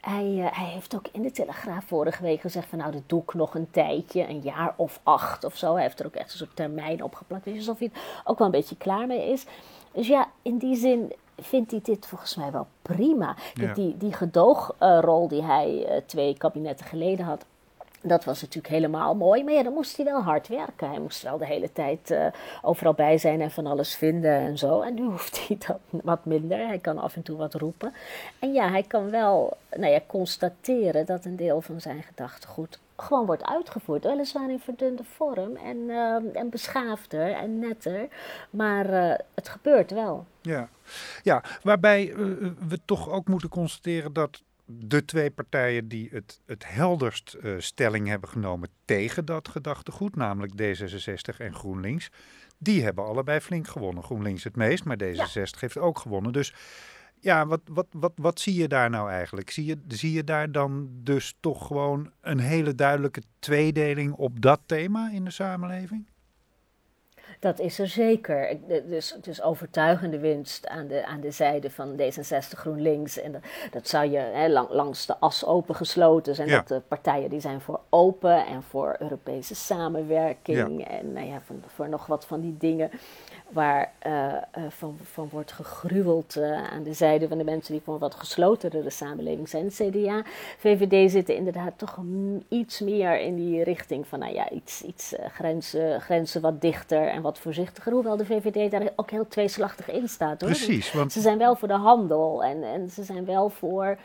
Hij, 0.00 0.50
hij 0.52 0.66
heeft 0.66 0.94
ook 0.94 1.06
in 1.12 1.22
de 1.22 1.30
Telegraaf 1.30 1.84
vorige 1.84 2.22
week 2.22 2.40
gezegd 2.40 2.68
van 2.68 2.78
nou, 2.78 2.92
dat 2.92 3.02
doe 3.06 3.22
ik 3.22 3.34
nog 3.34 3.54
een 3.54 3.70
tijdje, 3.70 4.28
een 4.28 4.40
jaar 4.40 4.74
of 4.76 5.00
acht 5.02 5.44
of 5.44 5.56
zo. 5.56 5.74
Hij 5.74 5.82
heeft 5.82 6.00
er 6.00 6.06
ook 6.06 6.14
echt 6.14 6.32
een 6.32 6.38
soort 6.38 6.56
termijn 6.56 7.02
opgeplakt. 7.02 7.44
Dus 7.44 7.56
alsof 7.56 7.78
hij 7.78 7.90
er 7.94 8.20
ook 8.24 8.38
wel 8.38 8.46
een 8.46 8.52
beetje 8.52 8.76
klaar 8.76 9.06
mee 9.06 9.32
is. 9.32 9.46
Dus 9.92 10.06
ja, 10.06 10.28
in 10.42 10.58
die 10.58 10.76
zin 10.76 11.12
vindt 11.38 11.70
hij 11.70 11.80
dit 11.82 12.06
volgens 12.06 12.36
mij 12.36 12.52
wel 12.52 12.66
prima. 12.82 13.36
Ja. 13.54 13.72
Die, 13.72 13.96
die 13.96 14.12
gedoogrol 14.12 15.28
die 15.28 15.42
hij 15.42 15.86
uh, 15.88 15.96
twee 16.06 16.36
kabinetten 16.36 16.86
geleden 16.86 17.24
had. 17.24 17.44
Dat 18.02 18.24
was 18.24 18.40
natuurlijk 18.40 18.74
helemaal 18.74 19.14
mooi, 19.14 19.44
maar 19.44 19.52
ja, 19.52 19.62
dan 19.62 19.72
moest 19.72 19.96
hij 19.96 20.04
wel 20.04 20.22
hard 20.22 20.48
werken. 20.48 20.88
Hij 20.88 21.00
moest 21.00 21.22
wel 21.22 21.38
de 21.38 21.46
hele 21.46 21.72
tijd 21.72 22.10
uh, 22.10 22.26
overal 22.62 22.94
bij 22.94 23.18
zijn 23.18 23.40
en 23.40 23.50
van 23.50 23.66
alles 23.66 23.94
vinden 23.94 24.32
en 24.32 24.58
zo. 24.58 24.80
En 24.80 24.94
nu 24.94 25.02
hoeft 25.10 25.46
hij 25.46 25.58
dat 25.66 25.78
wat 25.90 26.24
minder. 26.24 26.66
Hij 26.66 26.78
kan 26.78 26.98
af 26.98 27.16
en 27.16 27.22
toe 27.22 27.36
wat 27.36 27.54
roepen. 27.54 27.92
En 28.38 28.52
ja, 28.52 28.70
hij 28.70 28.82
kan 28.82 29.10
wel 29.10 29.56
nou 29.76 29.92
ja, 29.92 30.00
constateren 30.06 31.06
dat 31.06 31.24
een 31.24 31.36
deel 31.36 31.60
van 31.60 31.80
zijn 31.80 32.02
gedachtegoed 32.02 32.78
gewoon 32.96 33.26
wordt 33.26 33.44
uitgevoerd. 33.44 34.04
Weliswaar 34.04 34.50
in 34.50 34.60
verdunde 34.60 35.04
vorm 35.04 35.56
en, 35.56 35.76
uh, 35.76 36.36
en 36.36 36.50
beschaafder 36.50 37.32
en 37.32 37.58
netter. 37.58 38.08
Maar 38.50 38.90
uh, 38.90 39.14
het 39.34 39.48
gebeurt 39.48 39.90
wel. 39.90 40.26
Ja, 40.40 40.68
ja 41.22 41.42
waarbij 41.62 42.12
we 42.68 42.80
toch 42.84 43.10
ook 43.10 43.28
moeten 43.28 43.48
constateren 43.48 44.12
dat 44.12 44.42
de 44.78 45.04
twee 45.04 45.30
partijen 45.30 45.88
die 45.88 46.08
het, 46.12 46.40
het 46.46 46.64
helderst 46.66 47.36
uh, 47.42 47.54
stelling 47.58 48.08
hebben 48.08 48.28
genomen 48.28 48.68
tegen 48.84 49.24
dat 49.24 49.48
gedachtegoed, 49.48 50.16
namelijk 50.16 50.52
D66 50.52 51.36
en 51.38 51.54
GroenLinks, 51.54 52.10
die 52.58 52.82
hebben 52.82 53.04
allebei 53.04 53.40
flink 53.40 53.68
gewonnen. 53.68 54.02
GroenLinks 54.02 54.44
het 54.44 54.56
meest, 54.56 54.84
maar 54.84 54.96
D66 55.02 55.32
ja. 55.32 55.50
heeft 55.58 55.78
ook 55.78 55.98
gewonnen. 55.98 56.32
Dus 56.32 56.54
ja, 57.20 57.46
wat, 57.46 57.60
wat, 57.64 57.86
wat, 57.90 58.12
wat 58.14 58.40
zie 58.40 58.54
je 58.54 58.68
daar 58.68 58.90
nou 58.90 59.10
eigenlijk? 59.10 59.50
Zie 59.50 59.64
je, 59.64 59.78
zie 59.88 60.12
je 60.12 60.24
daar 60.24 60.52
dan 60.52 60.90
dus 60.92 61.36
toch 61.40 61.66
gewoon 61.66 62.10
een 62.20 62.38
hele 62.38 62.74
duidelijke 62.74 63.22
tweedeling 63.38 64.12
op 64.12 64.40
dat 64.40 64.60
thema 64.66 65.10
in 65.10 65.24
de 65.24 65.30
samenleving? 65.30 66.06
Dat 67.40 67.58
is 67.58 67.78
er 67.78 67.88
zeker. 67.88 68.56
Dus, 68.88 69.16
dus 69.20 69.42
overtuigende 69.42 70.18
winst 70.18 70.66
aan 70.66 70.86
de, 70.86 71.06
aan 71.06 71.20
de 71.20 71.30
zijde 71.30 71.70
van 71.70 72.00
D66 72.00 72.48
GroenLinks. 72.48 73.18
En 73.18 73.32
dat, 73.32 73.42
dat 73.70 73.88
zou 73.88 74.10
je 74.10 74.18
hè, 74.18 74.48
lang, 74.48 74.70
langs 74.70 75.06
de 75.06 75.16
as 75.18 75.44
open 75.44 75.74
gesloten 75.74 76.34
zijn. 76.34 76.48
Ja. 76.48 76.56
Dat 76.56 76.68
de 76.68 76.82
partijen 76.88 77.30
die 77.30 77.40
zijn 77.40 77.60
voor 77.60 77.80
open 77.88 78.46
en 78.46 78.62
voor 78.62 78.96
Europese 78.98 79.54
samenwerking. 79.54 80.80
Ja. 80.80 80.86
En 80.86 81.12
nou 81.12 81.26
ja, 81.26 81.40
van, 81.44 81.62
voor 81.66 81.88
nog 81.88 82.06
wat 82.06 82.24
van 82.24 82.40
die 82.40 82.56
dingen 82.58 82.90
waar 83.50 83.92
uh, 84.06 84.12
uh, 84.58 84.64
van, 84.68 84.98
van 85.02 85.28
wordt 85.30 85.52
gegruweld 85.52 86.36
uh, 86.36 86.70
aan 86.70 86.82
de 86.82 86.92
zijde 86.92 87.28
van 87.28 87.38
de 87.38 87.44
mensen 87.44 87.72
die 87.72 87.82
voor 87.84 87.94
een 87.94 88.00
wat 88.00 88.14
geslotenere 88.14 88.90
samenleving 88.90 89.48
zijn. 89.48 89.68
CDA, 89.68 90.22
VVD 90.58 91.10
zitten 91.10 91.36
inderdaad 91.36 91.72
toch 91.76 91.98
iets 92.48 92.80
meer 92.80 93.20
in 93.20 93.36
die 93.36 93.64
richting 93.64 94.06
van 94.06 94.18
nou 94.18 94.34
ja, 94.34 94.50
iets, 94.50 94.82
iets 94.82 95.14
grenzen, 95.32 96.00
grenzen 96.00 96.40
wat 96.40 96.60
dichter 96.60 97.08
en 97.08 97.22
wat 97.22 97.29
voorzichtiger. 97.38 97.92
Hoewel 97.92 98.16
de 98.16 98.26
VVD 98.26 98.70
daar 98.70 98.88
ook 98.96 99.10
heel 99.10 99.28
tweeslachtig 99.28 99.90
in 99.90 100.08
staat. 100.08 100.40
Hoor. 100.40 100.50
Precies. 100.50 100.92
Want... 100.92 101.12
Ze 101.12 101.20
zijn 101.20 101.38
wel 101.38 101.56
voor 101.56 101.68
de 101.68 101.74
handel 101.74 102.44
en, 102.44 102.62
en 102.62 102.90
ze 102.90 103.04
zijn 103.04 103.24
wel 103.24 103.50
voor 103.50 103.98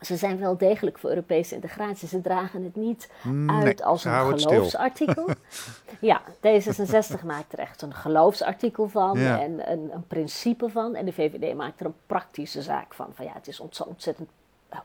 ze 0.00 0.16
zijn 0.16 0.38
wel 0.38 0.56
degelijk 0.56 0.98
voor 0.98 1.10
Europese 1.10 1.54
integratie. 1.54 2.08
Ze 2.08 2.20
dragen 2.20 2.64
het 2.64 2.76
niet 2.76 3.10
nee, 3.22 3.64
uit 3.64 3.82
als 3.82 4.04
een 4.04 4.38
geloofsartikel. 4.40 5.28
ja, 6.00 6.22
D66 6.36 7.24
maakt 7.24 7.52
er 7.52 7.58
echt 7.58 7.82
een 7.82 7.94
geloofsartikel 7.94 8.88
van 8.88 9.18
ja. 9.18 9.40
en 9.40 9.70
een, 9.70 9.90
een, 9.92 10.06
principe 10.06 10.68
van. 10.68 10.94
En 10.94 11.04
de 11.04 11.12
VVD 11.12 11.54
maakt 11.54 11.80
er 11.80 11.86
een 11.86 11.94
praktische 12.06 12.62
zaak 12.62 12.94
van. 12.94 13.08
Van 13.14 13.24
ja, 13.24 13.32
het 13.32 13.48
is 13.48 13.60
ontzettend 13.60 14.28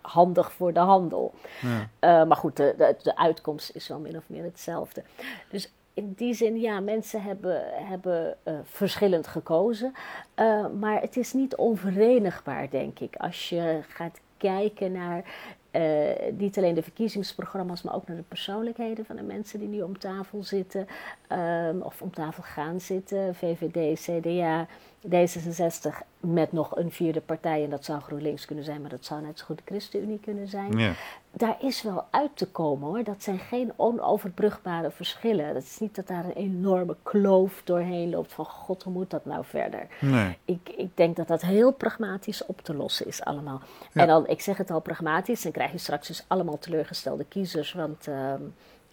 handig 0.01 0.51
voor 0.51 0.73
de 0.73 0.79
handel. 0.79 1.33
Ja. 1.61 2.21
Uh, 2.21 2.27
maar 2.27 2.37
goed, 2.37 2.57
de, 2.57 2.73
de, 2.77 2.95
de 3.01 3.17
uitkomst 3.17 3.75
is 3.75 3.87
wel 3.87 3.99
min 3.99 4.17
of 4.17 4.23
meer 4.27 4.43
hetzelfde. 4.43 5.03
Dus 5.49 5.71
in 5.95 6.13
die 6.15 6.33
zin, 6.33 6.59
ja, 6.59 6.79
mensen 6.79 7.21
hebben, 7.21 7.63
hebben 7.73 8.37
uh, 8.47 8.53
verschillend 8.63 9.27
gekozen. 9.27 9.93
Uh, 10.39 10.65
maar 10.79 11.01
het 11.01 11.17
is 11.17 11.33
niet 11.33 11.55
onverenigbaar, 11.55 12.69
denk 12.69 12.99
ik. 12.99 13.15
Als 13.15 13.49
je 13.49 13.79
gaat 13.87 14.19
kijken 14.37 14.91
naar 14.91 15.23
uh, 15.71 16.37
niet 16.37 16.57
alleen 16.57 16.73
de 16.73 16.83
verkiezingsprogramma's, 16.83 17.81
maar 17.81 17.95
ook 17.95 18.07
naar 18.07 18.17
de 18.17 18.23
persoonlijkheden 18.27 19.05
van 19.05 19.15
de 19.15 19.23
mensen 19.23 19.59
die 19.59 19.67
nu 19.67 19.81
om 19.81 19.99
tafel 19.99 20.43
zitten 20.43 20.87
um, 21.31 21.81
of 21.81 22.01
om 22.01 22.13
tafel 22.13 22.43
gaan 22.43 22.79
zitten. 22.79 23.35
VVD, 23.35 24.01
CDA, 24.01 24.67
D66 25.05 26.05
met 26.19 26.51
nog 26.51 26.75
een 26.75 26.91
vierde 26.91 27.21
partij, 27.21 27.63
en 27.63 27.69
dat 27.69 27.85
zou 27.85 28.01
GroenLinks 28.01 28.45
kunnen 28.45 28.65
zijn, 28.65 28.81
maar 28.81 28.89
dat 28.89 29.05
zou 29.05 29.21
net 29.21 29.39
zo 29.39 29.45
goed 29.45 29.57
de 29.57 29.63
ChristenUnie 29.65 30.19
kunnen 30.19 30.47
zijn. 30.47 30.77
Ja. 30.77 30.93
Daar 31.31 31.57
is 31.61 31.81
wel 31.81 32.05
uit 32.09 32.29
te 32.33 32.47
komen 32.47 32.87
hoor. 32.87 33.03
Dat 33.03 33.23
zijn 33.23 33.39
geen 33.39 33.73
onoverbrugbare 33.75 34.91
verschillen. 34.91 35.53
Dat 35.53 35.63
is 35.63 35.79
niet 35.79 35.95
dat 35.95 36.07
daar 36.07 36.25
een 36.25 36.31
enorme 36.31 36.95
kloof 37.03 37.61
doorheen 37.63 38.09
loopt 38.09 38.33
van 38.33 38.45
god, 38.45 38.83
hoe 38.83 38.93
moet 38.93 39.09
dat 39.09 39.25
nou 39.25 39.45
verder? 39.45 39.87
Nee. 40.01 40.37
Ik, 40.45 40.69
ik 40.77 40.97
denk 40.97 41.15
dat 41.15 41.27
dat 41.27 41.41
heel 41.41 41.71
pragmatisch 41.71 42.45
op 42.45 42.61
te 42.61 42.75
lossen 42.75 43.07
is 43.07 43.23
allemaal. 43.23 43.61
Ja. 43.91 44.01
En 44.01 44.07
dan, 44.07 44.27
ik 44.27 44.41
zeg 44.41 44.57
het 44.57 44.71
al 44.71 44.79
pragmatisch, 44.79 45.41
dan 45.41 45.51
krijg 45.51 45.71
je 45.71 45.77
straks 45.77 46.07
dus 46.07 46.25
allemaal 46.27 46.59
teleurgestelde 46.59 47.25
kiezers, 47.25 47.73
want 47.73 48.07
ehm, 48.07 48.41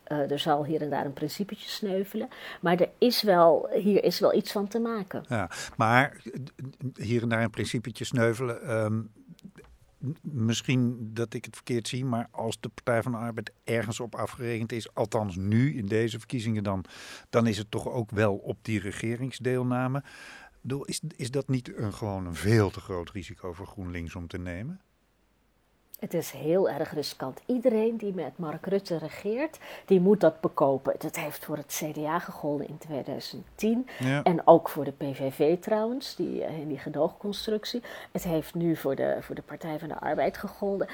eh, 0.04 0.30
er 0.30 0.38
zal 0.38 0.64
hier 0.64 0.82
en 0.82 0.90
daar 0.90 1.04
een 1.04 1.12
principetje 1.12 1.68
sneuvelen. 1.68 2.28
Maar 2.60 2.80
er 2.80 2.90
is 2.98 3.22
wel, 3.22 3.68
hier 3.72 4.04
is 4.04 4.20
wel 4.20 4.34
iets 4.34 4.52
van 4.52 4.68
te 4.68 4.78
maken. 4.78 5.24
Ja, 5.28 5.50
maar 5.76 6.20
eh, 6.24 6.32
hier 6.94 7.22
en 7.22 7.28
daar 7.28 7.42
een 7.42 7.50
principetje 7.50 8.04
sneuvelen. 8.04 8.62
ehm, 8.62 9.00
misschien 10.20 11.10
dat 11.12 11.34
ik 11.34 11.44
het 11.44 11.54
verkeerd 11.54 11.88
zie, 11.88 12.04
maar 12.04 12.28
als 12.30 12.60
de 12.60 12.68
Partij 12.68 13.02
van 13.02 13.12
de 13.12 13.18
Arbeid 13.18 13.52
ergens 13.64 14.00
op 14.00 14.14
afgerekend 14.14 14.72
is, 14.72 14.94
althans 14.94 15.36
nu 15.36 15.76
in 15.76 15.86
deze 15.86 16.18
verkiezingen, 16.18 16.62
dan, 16.62 16.84
dan 17.30 17.46
is 17.46 17.58
het 17.58 17.70
toch 17.70 17.88
ook 17.88 18.10
wel 18.10 18.34
op 18.34 18.58
die 18.62 18.80
regeringsdeelname. 18.80 20.02
Is, 20.84 21.00
is 21.16 21.30
dat 21.30 21.48
niet 21.48 21.76
een, 21.76 21.92
gewoon 21.92 22.26
een 22.26 22.34
veel 22.34 22.70
te 22.70 22.80
groot 22.80 23.10
risico 23.10 23.52
voor 23.52 23.66
GroenLinks 23.66 24.14
om 24.14 24.26
te 24.26 24.38
nemen? 24.38 24.80
Het 26.02 26.14
is 26.14 26.30
heel 26.30 26.70
erg 26.70 26.94
riskant. 26.94 27.40
Iedereen 27.46 27.96
die 27.96 28.14
met 28.14 28.38
Mark 28.38 28.66
Rutte 28.66 28.96
regeert, 28.98 29.58
die 29.86 30.00
moet 30.00 30.20
dat 30.20 30.40
bekopen. 30.40 30.94
Dat 30.98 31.16
heeft 31.16 31.44
voor 31.44 31.56
het 31.56 31.82
CDA 31.84 32.18
gegolden 32.18 32.68
in 32.68 32.78
2010. 32.78 33.86
Ja. 33.98 34.22
En 34.22 34.46
ook 34.46 34.68
voor 34.68 34.84
de 34.84 34.92
PVV 34.92 35.58
trouwens, 35.58 36.16
die, 36.16 36.44
eh, 36.44 36.58
in 36.58 36.68
die 36.68 36.78
gedoogconstructie. 36.78 37.82
Het 38.12 38.22
heeft 38.22 38.54
nu 38.54 38.76
voor 38.76 38.96
de, 38.96 39.16
voor 39.20 39.34
de 39.34 39.42
Partij 39.42 39.78
van 39.78 39.88
de 39.88 40.00
Arbeid 40.00 40.36
gegolden. 40.36 40.88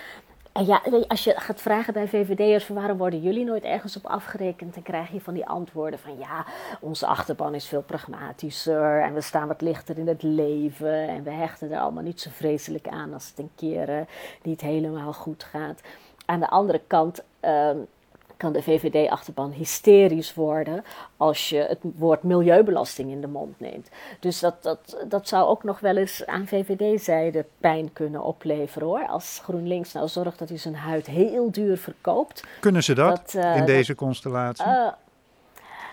En 0.58 0.66
ja, 0.66 0.82
als 1.08 1.24
je 1.24 1.34
gaat 1.36 1.60
vragen 1.60 1.92
bij 1.92 2.08
VVD'ers 2.08 2.64
van 2.64 2.74
waarom 2.74 2.98
worden 2.98 3.20
jullie 3.20 3.44
nooit 3.44 3.64
ergens 3.64 3.96
op 3.96 4.06
afgerekend, 4.06 4.74
dan 4.74 4.82
krijg 4.82 5.12
je 5.12 5.20
van 5.20 5.34
die 5.34 5.46
antwoorden 5.46 5.98
van 5.98 6.18
ja, 6.18 6.46
onze 6.80 7.06
achterban 7.06 7.54
is 7.54 7.66
veel 7.66 7.82
pragmatischer 7.82 9.02
en 9.02 9.14
we 9.14 9.20
staan 9.20 9.48
wat 9.48 9.60
lichter 9.60 9.98
in 9.98 10.08
het 10.08 10.22
leven 10.22 11.08
en 11.08 11.22
we 11.22 11.30
hechten 11.30 11.72
er 11.72 11.80
allemaal 11.80 12.02
niet 12.02 12.20
zo 12.20 12.30
vreselijk 12.32 12.88
aan 12.88 13.12
als 13.12 13.28
het 13.28 13.38
een 13.38 13.50
keer 13.54 13.88
eh, 13.88 14.00
niet 14.42 14.60
helemaal 14.60 15.12
goed 15.12 15.44
gaat. 15.44 15.80
Aan 16.26 16.40
de 16.40 16.48
andere 16.48 16.80
kant 16.86 17.22
ehm, 17.40 17.78
kan 18.38 18.52
de 18.52 18.62
VVD-achterban 18.62 19.50
hysterisch 19.50 20.34
worden 20.34 20.84
als 21.16 21.48
je 21.48 21.58
het 21.58 21.78
woord 21.96 22.22
milieubelasting 22.22 23.10
in 23.10 23.20
de 23.20 23.26
mond 23.26 23.60
neemt. 23.60 23.88
Dus 24.20 24.40
dat, 24.40 24.62
dat, 24.62 25.04
dat 25.08 25.28
zou 25.28 25.48
ook 25.48 25.64
nog 25.64 25.80
wel 25.80 25.96
eens 25.96 26.26
aan 26.26 26.46
VVD-zijde 26.46 27.44
pijn 27.58 27.92
kunnen 27.92 28.22
opleveren 28.22 28.88
hoor. 28.88 29.06
Als 29.06 29.40
GroenLinks 29.42 29.92
nou 29.92 30.08
zorgt 30.08 30.38
dat 30.38 30.48
hij 30.48 30.58
zijn 30.58 30.76
huid 30.76 31.06
heel 31.06 31.50
duur 31.50 31.78
verkoopt. 31.78 32.44
Kunnen 32.60 32.82
ze 32.82 32.94
dat, 32.94 33.32
Dat, 33.32 33.44
eh, 33.44 33.56
in 33.56 33.64
deze 33.64 33.94
constellatie? 33.94 34.64
Eh, 34.64 34.86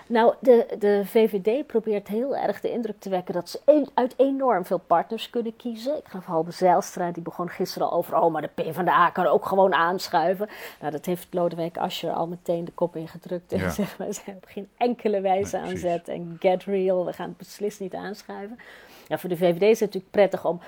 nou, 0.07 0.33
de, 0.39 0.75
de 0.79 1.01
VVD 1.05 1.67
probeert 1.67 2.07
heel 2.07 2.35
erg 2.35 2.61
de 2.61 2.71
indruk 2.71 2.99
te 2.99 3.09
wekken 3.09 3.33
dat 3.33 3.49
ze 3.49 3.59
een- 3.65 3.89
uit 3.93 4.13
enorm 4.17 4.65
veel 4.65 4.77
partners 4.87 5.29
kunnen 5.29 5.55
kiezen. 5.55 5.97
Ik 5.97 6.05
gaf 6.07 6.25
Halbe 6.25 6.51
Zijlstra, 6.51 7.11
die 7.11 7.23
begon 7.23 7.49
gisteren 7.49 7.89
al 7.89 7.97
over, 7.97 8.15
oh, 8.21 8.31
maar 8.31 8.41
de 8.41 8.49
PvdA 8.63 9.09
kan 9.09 9.25
ook 9.25 9.45
gewoon 9.45 9.73
aanschuiven. 9.73 10.49
Nou, 10.79 10.91
dat 10.91 11.05
heeft 11.05 11.27
Lodewijk 11.33 11.77
Asscher 11.77 12.11
al 12.11 12.27
meteen 12.27 12.65
de 12.65 12.71
kop 12.71 12.95
ingedrukt. 12.95 13.51
En 13.51 13.59
Ja. 13.59 13.69
zegt, 13.69 13.97
we 13.97 14.13
zijn 14.13 14.35
op 14.35 14.45
geen 14.47 14.69
enkele 14.77 15.21
wijze 15.21 15.57
Nee, 15.57 15.69
aan 15.71 15.77
zet. 15.77 16.07
En 16.07 16.37
get 16.39 16.63
real, 16.63 17.05
we 17.05 17.13
gaan 17.13 17.27
het 17.27 17.37
beslist 17.37 17.79
niet 17.79 17.93
aanschuiven. 17.93 18.59
Ja, 19.07 19.17
voor 19.17 19.29
de 19.29 19.37
VVD 19.37 19.61
is 19.61 19.79
het 19.79 19.93
natuurlijk 19.93 20.11
prettig 20.11 20.45
om 20.45 20.59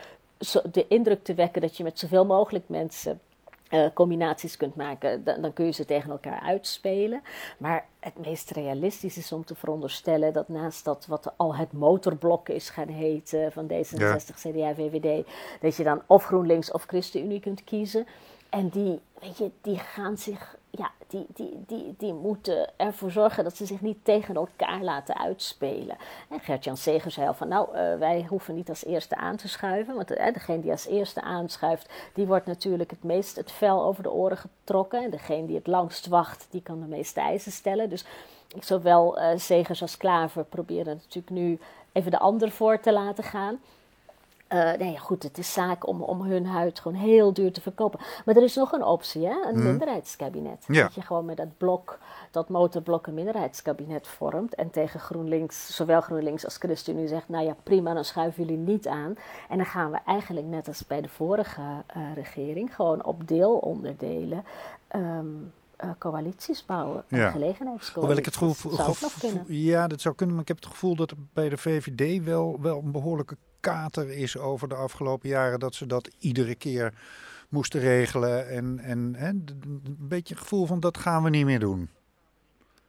de 0.72 0.86
indruk 0.88 1.24
te 1.24 1.34
wekken 1.34 1.62
dat 1.62 1.78
je 1.78 1.84
met 1.84 2.00
zoveel 2.00 2.26
mogelijk 2.26 2.64
mensen 2.70 3.20
eh, 3.70 3.86
combinaties 3.94 4.58
kunt 4.58 4.76
maken, 4.76 5.24
dan, 5.24 5.42
dan 5.42 5.54
kun 5.54 5.66
je 5.66 5.72
ze 5.72 5.86
tegen 5.86 6.12
elkaar 6.12 6.40
uitspelen. 6.40 7.22
Maar 7.58 7.86
het 8.00 8.18
meest 8.26 8.52
realistisch 8.52 9.18
is 9.18 9.32
om 9.32 9.46
te 9.46 9.56
veronderstellen 9.56 10.34
dat 10.34 10.48
naast 10.48 10.86
dat 10.86 11.06
wat 11.06 11.34
al 11.38 11.56
het 11.56 11.72
motorblok 11.72 12.50
is 12.50 12.70
gaan 12.70 12.88
heten 12.88 13.52
van 13.52 13.68
D66, 13.72 14.36
CDA, 14.36 14.74
VVD, 14.74 15.28
dat 15.62 15.76
je 15.76 15.84
dan 15.84 16.02
of 16.08 16.26
GroenLinks 16.26 16.72
of 16.72 16.84
ChristenUnie 16.84 17.40
kunt 17.40 17.64
kiezen. 17.64 18.08
En 18.50 18.70
die, 18.70 19.00
weet 19.20 19.38
je, 19.38 19.52
die 19.62 19.78
gaan 19.78 20.18
zich, 20.18 20.58
ja, 20.70 20.92
die, 21.08 21.26
die, 21.34 21.64
die, 21.68 21.96
die 21.98 22.14
moeten 22.14 22.70
ervoor 22.78 23.12
zorgen 23.12 23.44
dat 23.44 23.56
ze 23.56 23.66
zich 23.66 23.82
niet 23.82 24.06
tegen 24.06 24.36
elkaar 24.36 24.82
laten 24.82 25.18
uitspelen. 25.18 25.98
En 26.30 26.40
Gert-Jan 26.40 26.78
Segers 26.78 27.14
zei 27.14 27.28
al 27.28 27.34
van, 27.34 27.48
nou, 27.48 27.76
eh, 27.76 27.98
wij 27.98 28.26
hoeven 28.30 28.56
niet 28.56 28.70
als 28.70 28.86
eerste 28.86 29.16
aan 29.16 29.36
te 29.36 29.48
schuiven. 29.48 29.96
Want 29.96 30.12
eh, 30.12 30.34
degene 30.34 30.62
die 30.62 30.72
als 30.72 30.88
eerste 30.88 31.22
aanschuift, 31.22 31.90
die 32.14 32.26
wordt 32.26 32.46
natuurlijk 32.46 32.90
het 32.90 33.04
meest 33.04 33.36
het 33.36 33.52
vel 33.52 33.84
over 33.84 34.04
de 34.04 34.12
oren 34.12 34.38
getrokken. 34.38 35.04
En 35.04 35.10
degene 35.10 35.48
die 35.48 35.56
het 35.56 35.68
langst 35.68 36.08
wacht, 36.08 36.48
die 36.50 36.62
kan 36.62 36.80
de 36.80 36.88
meeste 36.88 37.20
eisen 37.20 37.52
stellen. 37.52 37.90
Dus 37.90 38.06
zowel 38.60 39.20
eh 39.20 39.38
Segers 39.38 39.82
als 39.82 39.98
Klaver 39.98 40.44
proberen 40.44 40.96
natuurlijk 40.96 41.30
nu 41.30 41.60
even 41.92 42.12
de 42.12 42.20
ander 42.20 42.52
voor 42.52 42.80
te 42.80 42.94
laten 42.94 43.24
gaan. 43.24 43.60
Eh, 44.48 44.72
nee, 44.80 44.92
ja, 44.92 45.00
goed, 45.00 45.24
het 45.24 45.38
is 45.38 45.54
zaak 45.54 45.88
om, 45.88 46.02
om 46.02 46.22
hun 46.22 46.46
huid 46.46 46.80
gewoon 46.80 46.98
heel 46.98 47.34
duur 47.34 47.52
te 47.54 47.62
verkopen. 47.62 48.00
Maar 48.26 48.36
er 48.36 48.44
is 48.44 48.56
nog 48.56 48.72
een 48.72 48.84
optie, 48.84 49.26
hè? 49.28 49.36
een 49.48 49.64
minderheidskabinet. 49.64 50.64
Ja. 50.68 50.82
Dat 50.84 50.94
je 50.94 51.02
gewoon 51.02 51.26
met 51.26 51.38
dat 51.38 51.58
blok, 51.58 51.98
dat 52.32 52.50
motorblok, 52.50 53.08
een 53.08 53.14
minderheidskabinet 53.14 54.08
vormt. 54.08 54.56
En 54.56 54.70
tegen 54.70 55.00
GroenLinks, 55.00 55.76
zowel 55.76 56.02
GroenLinks 56.02 56.46
als 56.46 56.58
ChristenUnie 56.58 57.08
zegt: 57.08 57.30
Nou 57.30 57.46
ja, 57.46 57.56
prima, 57.64 57.94
dan 57.94 58.06
schuiven 58.06 58.44
jullie 58.46 58.58
niet 58.60 58.88
aan. 58.88 59.16
En 59.50 59.58
dan 59.58 59.66
gaan 59.66 59.92
we 59.92 59.98
eigenlijk, 60.06 60.46
net 60.48 60.68
als 60.68 60.86
bij 60.88 61.02
de 61.02 61.10
vorige 61.10 61.62
eh, 61.88 62.02
regering, 62.16 62.76
gewoon 62.76 63.04
op 63.06 63.28
deelonderdelen. 63.28 64.44
ehm, 64.88 65.26
eh, 65.76 65.90
coalities 66.00 66.66
bouwen, 66.66 67.04
Ja. 67.08 67.18
ja. 67.18 67.30
gelegenheidscoalities. 67.32 67.94
Hoewel 67.94 68.18
ik 68.18 68.26
het 68.26 68.38
gevoel, 68.38 68.72
Dat 68.72 68.80
zou 68.80 68.90
ook 68.90 69.02
nog 69.02 69.14
gevoel- 69.14 69.30
kunnen. 69.32 69.62
ja, 69.62 69.88
dat 69.88 70.02
zou 70.02 70.16
kunnen, 70.16 70.36
maar 70.36 70.44
ik 70.44 70.50
heb 70.50 70.58
het 70.58 70.72
gevoel 70.74 70.96
dat 70.96 71.12
er 71.12 71.18
bij 71.34 71.50
de 71.50 71.58
VVD 71.58 72.24
wel, 72.24 72.58
wel 72.62 72.78
een 72.78 72.92
behoorlijke 72.92 73.38
kater 73.60 74.10
is 74.10 74.38
over 74.38 74.68
de 74.68 74.76
afgelopen 74.76 75.30
jaren 75.30 75.60
dat 75.60 75.76
ze 75.76 75.86
dat 75.86 76.10
iedere 76.20 76.56
keer 76.56 76.94
moesten 77.50 77.80
regelen 77.80 78.50
en, 78.50 78.80
en 78.80 79.16
hè, 79.16 79.28
een 79.28 79.98
beetje 80.00 80.34
het 80.34 80.44
gevoel 80.44 80.66
van 80.66 80.80
dat 80.80 80.98
gaan 80.98 81.24
we 81.24 81.30
niet 81.30 81.46
meer 81.46 81.60
doen. 81.60 81.90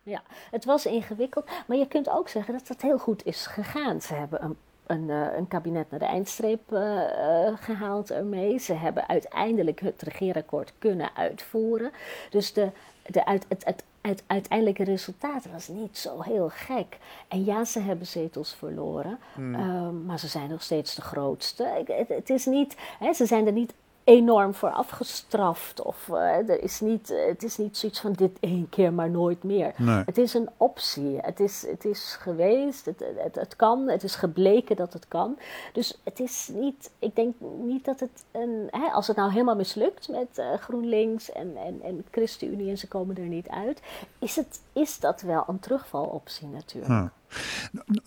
Ja, 0.02 0.22
het 0.50 0.64
was 0.64 0.86
ingewikkeld, 0.86 1.50
maar 1.66 1.76
je 1.76 1.88
kunt 1.88 2.08
ook 2.08 2.28
zeggen 2.28 2.52
dat 2.52 2.66
dat 2.66 2.82
heel 2.82 2.98
goed 2.98 3.24
is 3.24 3.46
gegaan. 3.46 4.00
Ze 4.00 4.14
hebben 4.14 4.44
een, 4.44 4.56
een, 4.86 5.10
eh, 5.10 5.36
een 5.36 5.48
kabinet 5.48 5.90
naar 5.90 5.98
de 5.98 6.06
eindstreep 6.06 6.72
eh, 6.72 7.46
eh, 7.46 7.54
gehaald 7.60 8.10
ermee. 8.10 8.58
Ze 8.58 8.72
hebben 8.72 9.08
uiteindelijk 9.08 9.80
het 9.80 10.02
regeerakkoord 10.02 10.72
kunnen 10.78 11.10
uitvoeren. 11.16 11.92
Dus 12.30 12.52
de, 12.52 12.70
de 13.06 13.24
uit, 13.24 13.46
het, 13.48 13.64
het, 13.64 13.84
het 14.08 14.22
uiteindelijke 14.26 14.84
resultaat 14.84 15.44
was 15.52 15.68
niet 15.68 15.98
zo 15.98 16.22
heel 16.22 16.48
gek. 16.52 16.98
En 17.28 17.44
ja, 17.44 17.64
ze 17.64 17.80
hebben 17.80 18.06
zetels 18.06 18.54
verloren, 18.54 19.18
ehm, 19.36 20.04
maar 20.04 20.18
ze 20.18 20.26
zijn 20.28 20.48
nog 20.50 20.62
steeds 20.62 20.94
de 20.94 21.02
grootste. 21.02 21.64
Ik- 21.78 21.88
Het, 21.96 22.08
het 22.08 22.30
is 22.30 22.46
niet, 22.46 22.76
hè, 22.98 23.12
ze 23.12 23.26
zijn 23.26 23.46
er 23.46 23.52
niet 23.52 23.72
enorm 24.08 24.54
voor 24.54 24.70
afgestraft. 24.70 25.82
Of 25.82 26.08
eh, 26.08 26.48
er 26.48 26.62
is 26.62 26.80
niet, 26.80 27.12
het 27.28 27.42
is 27.42 27.56
niet 27.56 27.76
zoiets 27.76 28.00
van 28.00 28.12
dit 28.12 28.36
één 28.40 28.68
keer 28.68 28.92
maar 28.92 29.10
nooit 29.10 29.42
meer. 29.42 29.74
Nee. 29.76 30.02
Het 30.04 30.18
is 30.18 30.34
een 30.34 30.48
optie. 30.56 31.18
Het 31.20 31.40
is, 31.40 31.66
het 31.66 31.84
is 31.84 32.16
geweest, 32.20 32.84
het, 32.84 33.04
het, 33.16 33.34
het 33.34 33.56
kan, 33.56 33.88
het 33.88 34.02
is 34.02 34.14
gebleken 34.14 34.76
dat 34.76 34.92
het 34.92 35.08
kan. 35.08 35.38
Dus 35.72 36.00
het 36.04 36.20
is 36.20 36.50
niet, 36.52 36.90
ik 36.98 37.16
denk 37.16 37.34
niet 37.62 37.84
dat 37.84 38.00
het 38.00 38.24
een, 38.32 38.68
hè, 38.70 38.86
als 38.86 39.06
het 39.06 39.16
nou 39.16 39.30
helemaal 39.30 39.56
mislukt 39.56 40.08
met 40.08 40.38
eh, 40.38 40.52
GroenLinks 40.54 41.32
en, 41.32 41.56
en, 41.56 41.80
en 41.82 42.04
ChristenUnie 42.10 42.70
en 42.70 42.78
ze 42.78 42.88
komen 42.88 43.16
er 43.16 43.26
niet 43.26 43.48
uit, 43.48 43.82
is, 44.18 44.36
het, 44.36 44.60
is 44.72 44.98
dat 44.98 45.20
wel 45.20 45.44
een 45.46 45.58
terugvaloptie 45.60 46.48
natuurlijk. 46.48 47.10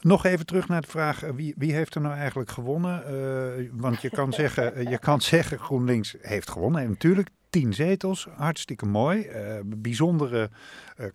Nog 0.01 0.25
even 0.25 0.45
terug 0.45 0.67
naar 0.67 0.81
de 0.81 0.87
vraag, 0.87 1.23
eh, 1.23 1.29
wie, 1.35 1.53
wie 1.57 1.73
heeft 1.73 1.95
er 1.95 2.01
nou 2.01 2.15
eigenlijk 2.15 2.51
gewonnen? 2.51 3.05
Eh, 3.05 3.69
want 3.71 4.01
je 4.01 4.09
kan, 4.09 4.33
zeggen, 4.33 4.75
eh, 4.75 4.89
je 4.89 4.99
kan 4.99 5.21
zeggen 5.21 5.59
GroenLinks 5.59 6.15
heeft 6.21 6.49
gewonnen. 6.49 6.81
En 6.81 6.89
natuurlijk, 6.89 7.29
tien 7.49 7.73
zetels, 7.73 8.27
hartstikke 8.35 8.85
mooi. 8.85 9.29
Bijzondere 9.65 10.49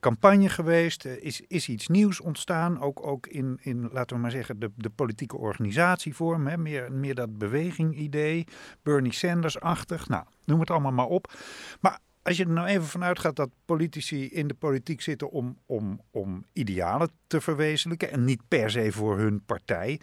campagne 0.01 0.49
geweest. 0.49 1.05
Is, 1.05 1.41
is 1.49 1.69
iets 1.69 1.89
nieuws 1.89 2.21
ontstaan, 2.21 2.81
ook, 2.81 3.07
ook 3.07 3.27
in, 3.27 3.59
in, 3.61 3.89
laten 3.93 4.17
we 4.17 4.23
maar 4.23 4.31
zeggen, 4.31 4.59
de, 4.59 4.71
de 4.77 4.91
politieke 4.91 5.37
organisatievorm. 5.37 6.47
Hè? 6.47 6.57
Meer, 6.57 6.93
meer 6.93 7.15
dat 7.15 7.39
beweging-idee, 7.39 8.47
Bernie 8.83 9.13
Sanders-achtig. 9.13 10.09
Nou, 10.09 10.25
noem 10.45 10.61
het 10.61 10.71
allemaal 10.71 10.93
maar 10.93 11.07
op. 11.07 11.33
Maar 11.81 11.99
als 12.27 12.37
je 12.37 12.45
er 12.45 12.51
nou 12.51 12.67
even 12.67 12.87
vanuit 12.87 13.19
gaat 13.19 13.37
dat 13.37 13.51
politici 13.65 14.29
in 14.29 14.49
de 14.49 14.55
politiek 14.55 15.01
zitten 15.01 15.31
om, 15.31 15.59
om, 15.67 16.01
om 16.11 16.45
idealen 16.53 17.11
te 17.27 17.41
verwezenlijken 17.41 18.11
en 18.11 18.25
niet 18.25 18.41
per 18.49 18.71
se 18.71 18.93
voor 18.93 19.19
hun 19.19 19.45
partij, 19.45 20.01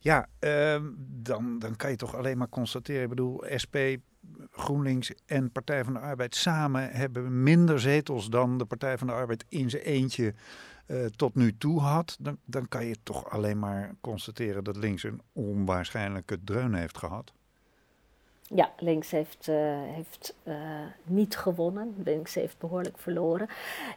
ja, 0.00 0.28
ehm, 0.38 0.84
dan, 0.98 1.58
dan 1.58 1.76
kan 1.76 1.90
je 1.90 1.96
toch 1.96 2.14
alleen 2.14 2.38
maar 2.38 2.48
constateren. 2.48 3.02
Ik 3.02 3.08
bedoel, 3.08 3.44
SP, 3.62 3.76
GroenLinks 4.50 5.12
en 5.26 5.52
Partij 5.52 5.84
van 5.84 5.92
de 5.92 5.98
Arbeid 5.98 6.34
samen 6.34 6.90
hebben 6.90 7.42
minder 7.42 7.80
zetels 7.80 8.28
dan 8.30 8.58
de 8.58 8.64
Partij 8.64 8.98
van 8.98 9.06
de 9.06 9.12
Arbeid 9.12 9.44
in 9.48 9.70
zijn 9.70 9.82
eentje 9.82 10.34
eh, 10.86 11.04
tot 11.04 11.34
nu 11.34 11.56
toe 11.58 11.80
had, 11.80 12.16
dan, 12.20 12.38
dan 12.44 12.68
kan 12.68 12.84
je 12.84 12.96
toch 13.02 13.30
alleen 13.30 13.58
maar 13.58 13.94
constateren 14.00 14.64
dat 14.64 14.76
links 14.76 15.02
een 15.02 15.20
onwaarschijnlijke 15.32 16.38
dreun 16.44 16.74
heeft 16.74 16.98
gehad. 16.98 17.32
Ja, 18.54 18.70
links 18.78 19.10
heeft, 19.10 19.46
uh, 19.48 19.56
heeft 19.82 20.34
uh, 20.44 20.54
niet 21.04 21.36
gewonnen. 21.36 21.94
Links 22.04 22.34
heeft 22.34 22.58
behoorlijk 22.58 22.98
verloren. 22.98 23.48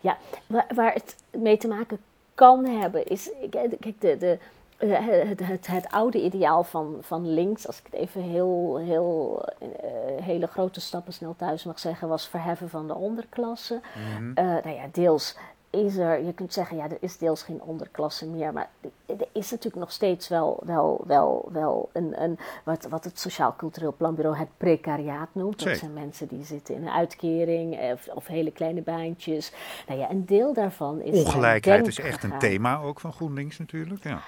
Ja, 0.02 0.18
waar, 0.48 0.68
waar 0.76 0.94
het 0.94 1.16
mee 1.32 1.58
te 1.58 1.68
maken 1.68 2.00
kan 2.36 2.66
hebben 2.66 3.06
is. 3.06 3.30
Kijk, 3.50 4.02
de, 4.02 4.18
de, 4.18 4.38
het, 4.78 5.40
het, 5.40 5.68
het, 5.68 5.88
oude 5.90 6.24
ideaal 6.24 6.64
van, 6.64 6.98
van 7.02 7.34
links, 7.34 7.68
als 7.68 7.80
ik 7.80 7.86
het 7.86 7.94
even 7.94 8.22
heel, 8.22 8.78
heel 8.78 9.46
uh, 9.62 10.24
hele 10.24 10.48
grote 10.48 10.82
stappen 10.82 11.14
snel 11.14 11.36
thuis 11.38 11.64
mag 11.64 11.80
zeggen, 11.80 12.08
was 12.08 12.28
verheffen 12.28 12.70
van 12.70 12.88
de 12.88 12.96
onderklasse. 12.96 13.74
Mm 13.74 14.16
-hmm. 14.16 14.30
uh, 14.30 14.64
nou 14.64 14.76
ja, 14.76 14.86
deels 14.92 15.36
is 15.70 15.98
er, 15.98 16.26
je 16.26 16.34
kunt 16.34 16.54
zeggen, 16.54 16.78
ja, 16.78 16.84
er 16.84 16.98
is 17.00 17.18
deels 17.18 17.44
geen 17.44 17.62
onderklasse 17.62 18.28
meer, 18.28 18.54
maar 18.54 18.70
er 19.06 19.28
is 19.32 19.52
natuurlijk 19.52 19.76
nog 19.76 19.92
steeds 19.92 20.28
wel, 20.28 20.60
wel, 20.66 21.04
wel, 21.08 21.50
wel 21.52 21.90
een, 21.94 22.22
een 22.22 22.40
wat, 22.64 22.88
wat 22.90 23.04
het 23.04 23.20
Sociaal 23.20 23.56
Cultureel 23.56 23.94
Planbureau 23.98 24.38
het 24.38 24.50
precariaat 24.58 25.30
noemt. 25.32 25.64
Dat 25.64 25.78
zijn 25.78 25.94
mensen 25.94 26.28
die 26.28 26.44
zitten 26.44 26.76
in 26.76 26.82
een 26.82 26.94
uitkering 26.94 27.92
of, 27.92 28.08
of 28.08 28.28
hele 28.28 28.52
kleine 28.52 28.82
baantjes. 28.82 29.52
Nou 29.88 30.00
ja, 30.00 30.10
een 30.10 30.26
deel 30.26 30.54
daarvan 30.54 31.02
is. 31.02 31.24
Ongelijkheid 31.26 31.88
is 31.88 32.00
echt 32.00 32.24
een 32.24 32.40
thema 32.40 32.82
ook 32.82 33.00
van 33.00 33.14
GroenLinks 33.14 33.58
natuurlijk. 33.58 34.04
Ja 34.04 34.20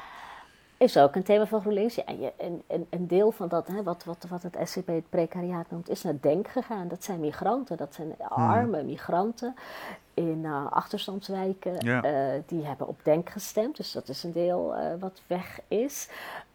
is 0.81 0.97
ook 0.97 1.15
een 1.15 1.23
thema 1.23 1.45
van 1.45 1.61
GroenLinks. 1.61 1.95
Ja, 1.95 2.03
en, 2.37 2.61
en, 2.67 2.87
een 2.89 3.07
deel 3.07 3.31
van 3.31 3.47
dat, 3.47 3.67
hè, 3.67 3.83
wat, 3.83 4.03
wat, 4.03 4.25
wat 4.29 4.43
het 4.43 4.57
SCP 4.63 4.87
het 4.87 5.09
precariaat 5.09 5.65
noemt, 5.69 5.89
is 5.89 6.03
naar 6.03 6.17
Denk 6.21 6.47
gegaan. 6.47 6.87
Dat 6.87 7.03
zijn 7.03 7.19
migranten, 7.19 7.77
dat 7.77 7.93
zijn 7.93 8.15
arme 8.29 8.83
migranten 8.83 9.55
in 10.13 10.43
uh, 10.43 10.71
achterstandswijken. 10.71 11.75
Ja. 11.79 12.05
Uh, 12.05 12.41
die 12.45 12.65
hebben 12.65 12.87
op 12.87 12.99
Denk 13.03 13.29
gestemd, 13.29 13.77
dus 13.77 13.91
dat 13.91 14.09
is 14.09 14.23
een 14.23 14.31
deel 14.31 14.75
uh, 14.77 14.93
wat 14.99 15.21
weg 15.27 15.59
is. 15.67 16.09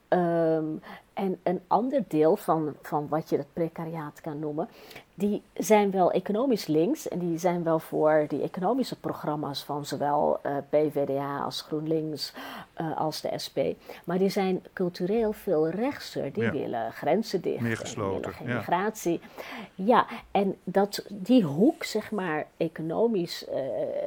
Um, 0.08 0.80
en 1.16 1.38
een 1.42 1.60
ander 1.66 2.04
deel 2.08 2.36
van, 2.36 2.74
van 2.82 3.08
wat 3.08 3.28
je 3.28 3.36
het 3.36 3.52
precariaat 3.52 4.20
kan 4.20 4.38
noemen, 4.38 4.68
die 5.18 5.42
zijn 5.54 5.90
wel 5.90 6.10
economisch 6.10 6.66
links 6.66 7.08
en 7.08 7.18
die 7.18 7.38
zijn 7.38 7.62
wel 7.62 7.78
voor 7.78 8.24
die 8.28 8.42
economische 8.42 8.98
programma's 9.00 9.64
van 9.64 9.86
zowel 9.86 10.40
uh, 10.46 10.56
PVDA 10.68 11.38
als 11.38 11.60
GroenLinks 11.60 12.32
uh, 12.80 12.96
als 12.96 13.20
de 13.20 13.30
SP. 13.44 13.58
Maar 14.04 14.18
die 14.18 14.28
zijn 14.28 14.62
cultureel 14.72 15.32
veel 15.32 15.68
rechtser. 15.68 16.32
Die 16.32 16.42
ja. 16.42 16.52
willen 16.52 16.92
grenzen 16.92 17.40
dicht. 17.40 17.60
Meer 17.60 17.76
gesloten. 17.76 18.32
geen 18.32 18.46
migratie. 18.46 19.20
Ja, 19.74 20.06
en 20.30 20.56
dat, 20.64 21.06
die 21.10 21.42
hoek, 21.42 21.84
zeg 21.84 22.10
maar, 22.10 22.46
economisch 22.56 23.46
uh, 23.48 23.54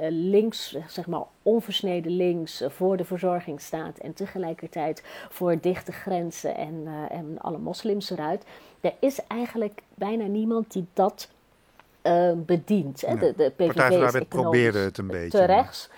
links, 0.10 0.78
zeg 0.88 1.08
maar, 1.08 1.24
onversneden 1.42 2.12
links 2.12 2.64
voor 2.68 2.98
de 2.98 3.06
verzorging 3.06 3.62
staat 3.62 3.98
en 3.98 4.14
tegelijkertijd 4.14 5.04
voor 5.30 5.60
dichte 5.60 5.92
grenzen 5.92 6.56
en 6.56 6.88
en 7.08 7.38
alle 7.42 7.58
moslims 7.58 8.10
eruit. 8.10 8.44
Er 8.82 8.94
is 9.00 9.20
eigenlijk 9.28 9.82
bijna 9.96 10.26
niemand 10.26 10.72
die 10.72 10.86
dat 10.94 11.30
uh, 12.04 12.32
bedient. 12.36 13.02
Hè? 13.02 13.18
De, 13.18 13.34
de 13.38 13.52
PVV 13.56 14.16
is 14.16 14.28
probeerde 14.28 14.80
het 14.80 14.98
een 14.98 15.08
beetje. 15.08 15.38
Te 15.38 15.44
rechts. 15.44 15.90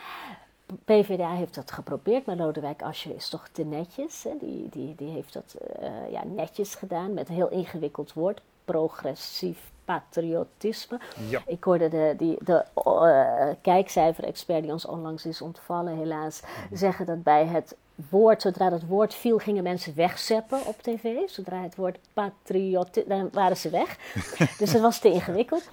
PvdA 0.86 1.36
heeft 1.36 1.56
dat 1.56 1.72
geprobeerd, 1.72 2.26
maar 2.26 2.36
Lodewijk 2.36 2.82
Asscher 2.82 3.16
is 3.16 3.30
toch 3.30 3.48
te 3.52 3.64
netjes. 3.64 4.24
Hè? 4.24 4.32
Die, 4.40 4.70
die, 4.70 4.96
die 4.96 5.10
heeft 5.10 5.34
dat 5.34 5.56
uh, 5.82 6.12
ja, 6.12 6.24
netjes 6.36 6.76
gedaan 6.76 7.14
met 7.14 7.30
een 7.30 7.36
heel 7.36 7.50
ingewikkeld 7.50 8.14
woord. 8.14 8.42
Progressief 8.66 9.72
patriotisme. 9.86 11.00
Ja. 11.30 11.42
Ik 11.46 11.64
hoorde 11.64 11.90
de, 11.90 12.14
die, 12.18 12.38
de 12.44 12.66
uh, 12.86 13.56
kijkcijfer-expert 13.62 14.62
die 14.62 14.72
ons 14.72 14.86
onlangs 14.86 15.26
is 15.26 15.42
ontvallen, 15.42 15.98
helaas, 15.98 16.42
mm. 16.42 16.78
zeggen 16.78 17.06
dat 17.06 17.24
bij 17.24 17.46
het 17.46 17.76
woord, 18.10 18.42
zodra 18.42 18.70
dat 18.70 18.84
woord 18.84 19.14
viel, 19.14 19.38
gingen 19.38 19.64
mensen 19.64 19.96
wegzeppen 19.96 20.66
op 20.66 20.82
tv. 20.82 21.30
Zodra 21.30 21.62
het 21.62 21.76
woord 21.76 22.00
patriot, 22.14 23.04
dan 23.08 23.30
waren 23.32 23.58
ze 23.58 23.70
weg. 23.70 23.98
dus 24.60 24.74
het 24.74 24.82
was 24.82 25.00
te 25.00 25.12
ingewikkeld. 25.12 25.70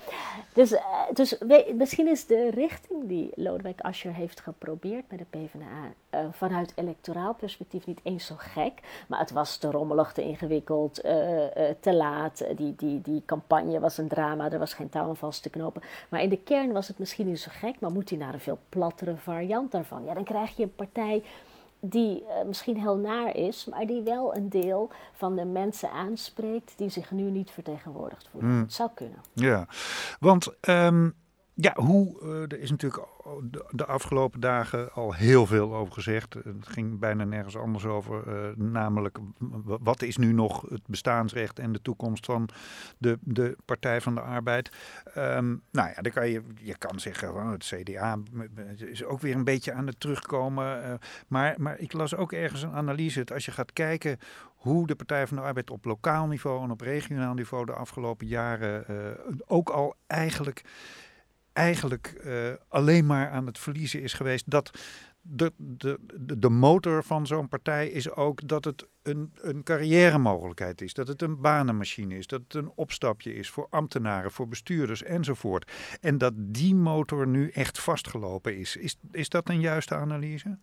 Dus, 0.52 0.72
uh, 0.72 0.80
dus 1.12 1.38
misschien 1.74 2.08
is 2.08 2.26
de 2.26 2.50
richting 2.50 3.08
die 3.08 3.30
Lodewijk 3.34 3.80
Asscher 3.80 4.14
heeft 4.14 4.40
geprobeerd 4.40 5.04
met 5.10 5.18
de 5.18 5.24
PvdA 5.30 5.92
uh, 6.10 6.20
vanuit 6.30 6.72
electoraal 6.74 7.34
perspectief 7.34 7.86
niet 7.86 8.00
eens 8.02 8.26
zo 8.26 8.34
gek. 8.38 8.72
Maar 9.08 9.18
het 9.18 9.30
was 9.30 9.56
te 9.56 9.70
rommelig, 9.70 10.12
te 10.12 10.22
ingewikkeld, 10.22 11.04
uh, 11.04 11.12
te 11.80 11.94
laat. 11.94 12.44
Die, 12.56 12.74
die, 12.76 13.00
die 13.00 13.22
campagne 13.26 13.80
was 13.80 13.98
een 13.98 14.08
drama, 14.08 14.50
er 14.50 14.58
was 14.58 14.74
geen 14.74 14.88
touw 14.88 15.08
aan 15.08 15.16
vast 15.16 15.42
te 15.42 15.50
knopen. 15.50 15.82
Maar 16.08 16.22
in 16.22 16.28
de 16.28 16.38
kern 16.38 16.72
was 16.72 16.88
het 16.88 16.98
misschien 16.98 17.26
niet 17.26 17.40
zo 17.40 17.50
gek, 17.54 17.80
maar 17.80 17.92
moet 17.92 18.10
hij 18.10 18.18
naar 18.18 18.34
een 18.34 18.40
veel 18.40 18.58
plattere 18.68 19.16
variant 19.16 19.72
daarvan? 19.72 20.04
Ja, 20.04 20.14
dan 20.14 20.24
krijg 20.24 20.56
je 20.56 20.62
een 20.62 20.74
partij 20.74 21.22
die 21.80 22.22
uh, 22.22 22.28
misschien 22.46 22.80
heel 22.80 22.96
naar 22.96 23.36
is, 23.36 23.64
maar 23.64 23.86
die 23.86 24.02
wel 24.02 24.36
een 24.36 24.48
deel 24.48 24.90
van 25.12 25.36
de 25.36 25.44
mensen 25.44 25.90
aanspreekt 25.90 26.72
die 26.76 26.88
zich 26.88 27.10
nu 27.10 27.30
niet 27.30 27.50
vertegenwoordigd 27.50 28.28
voelen. 28.30 28.50
Mm. 28.50 28.60
Het 28.60 28.72
zou 28.72 28.90
kunnen. 28.94 29.18
Ja, 29.32 29.66
want 30.20 30.54
um, 30.68 31.14
ja, 31.60 31.72
hoe, 31.74 32.20
uh, 32.22 32.42
er 32.42 32.60
is 32.60 32.70
natuurlijk 32.70 33.04
de, 33.70 33.84
afgelopen 33.84 34.40
dagen 34.40 34.92
al 34.92 35.14
heel 35.14 35.46
veel 35.46 35.74
over 35.74 35.92
gezegd. 35.92 36.34
Het 36.34 36.68
ging 36.68 36.98
bijna 36.98 37.24
nergens 37.24 37.56
anders 37.56 37.84
over. 37.84 38.22
Uh, 38.28 38.56
namelijk, 38.56 39.18
wat 39.64 40.02
is 40.02 40.16
nu 40.16 40.32
nog 40.32 40.60
het 40.68 40.86
bestaansrecht 40.86 41.58
en 41.58 41.72
de 41.72 41.82
toekomst 41.82 42.24
van 42.24 42.48
de, 42.98 43.18
de 43.20 43.56
Partij 43.64 44.00
van 44.00 44.14
de 44.14 44.20
Arbeid? 44.20 44.70
Um, 45.16 45.62
nou 45.70 45.88
ja, 45.88 46.02
dan 46.02 46.12
kan 46.12 46.30
je, 46.30 46.42
je 46.54 46.78
kan 46.78 47.00
zeggen, 47.00 47.34
oh, 47.34 47.50
het 47.50 47.64
CDA 47.64 48.18
is 48.76 49.04
ook 49.04 49.20
weer 49.20 49.34
een 49.34 49.44
beetje 49.44 49.72
aan 49.72 49.86
het 49.86 50.00
terugkomen. 50.00 50.82
Uh, 50.82 50.94
maar, 51.28 51.54
maar 51.58 51.78
ik 51.78 51.92
las 51.92 52.14
ook 52.14 52.32
ergens 52.32 52.62
een 52.62 52.72
analyse. 52.74 53.24
Als 53.32 53.44
je 53.44 53.52
gaat 53.52 53.72
kijken 53.72 54.18
hoe 54.56 54.86
de 54.86 54.94
Partij 54.94 55.26
van 55.26 55.36
de 55.36 55.42
Arbeid 55.42 55.70
op 55.70 55.84
lokaal 55.84 56.26
niveau 56.26 56.62
en 56.62 56.70
op 56.70 56.80
regionaal 56.80 57.34
niveau 57.34 57.64
de 57.66 57.72
afgelopen 57.72 58.26
jaren 58.26 58.84
ook 59.46 59.68
al 59.68 59.94
eigenlijk 60.06 60.64
eigenlijk 61.58 62.20
uh, 62.24 62.52
alleen 62.68 63.06
maar 63.06 63.30
aan 63.30 63.46
het 63.46 63.58
verliezen 63.58 64.02
is 64.02 64.12
geweest. 64.12 64.50
Dat 64.50 64.70
de, 65.22 65.52
de, 65.56 65.98
de 66.38 66.48
motor 66.48 67.04
van 67.04 67.26
zo'n 67.26 67.48
partij 67.48 67.88
is 67.88 68.10
ook 68.10 68.48
dat 68.48 68.64
het 68.64 68.86
een, 69.02 69.32
een 69.34 69.62
carrière 69.62 70.18
mogelijkheid 70.18 70.80
is. 70.80 70.94
Dat 70.94 71.08
het 71.08 71.22
een 71.22 71.40
banenmachine 71.40 72.18
is. 72.18 72.26
Dat 72.26 72.40
het 72.40 72.54
een 72.54 72.72
opstapje 72.74 73.34
is 73.34 73.50
voor 73.50 73.66
ambtenaren, 73.70 74.30
voor 74.30 74.48
bestuurders 74.48 75.02
enzovoort. 75.02 75.72
En 76.00 76.18
dat 76.18 76.32
die 76.36 76.74
motor 76.74 77.26
nu 77.26 77.50
echt 77.50 77.78
vastgelopen 77.78 78.58
is. 78.58 78.76
Is, 78.76 78.96
is 79.12 79.28
dat 79.28 79.48
een 79.48 79.60
juiste 79.60 79.94
analyse? 79.94 80.58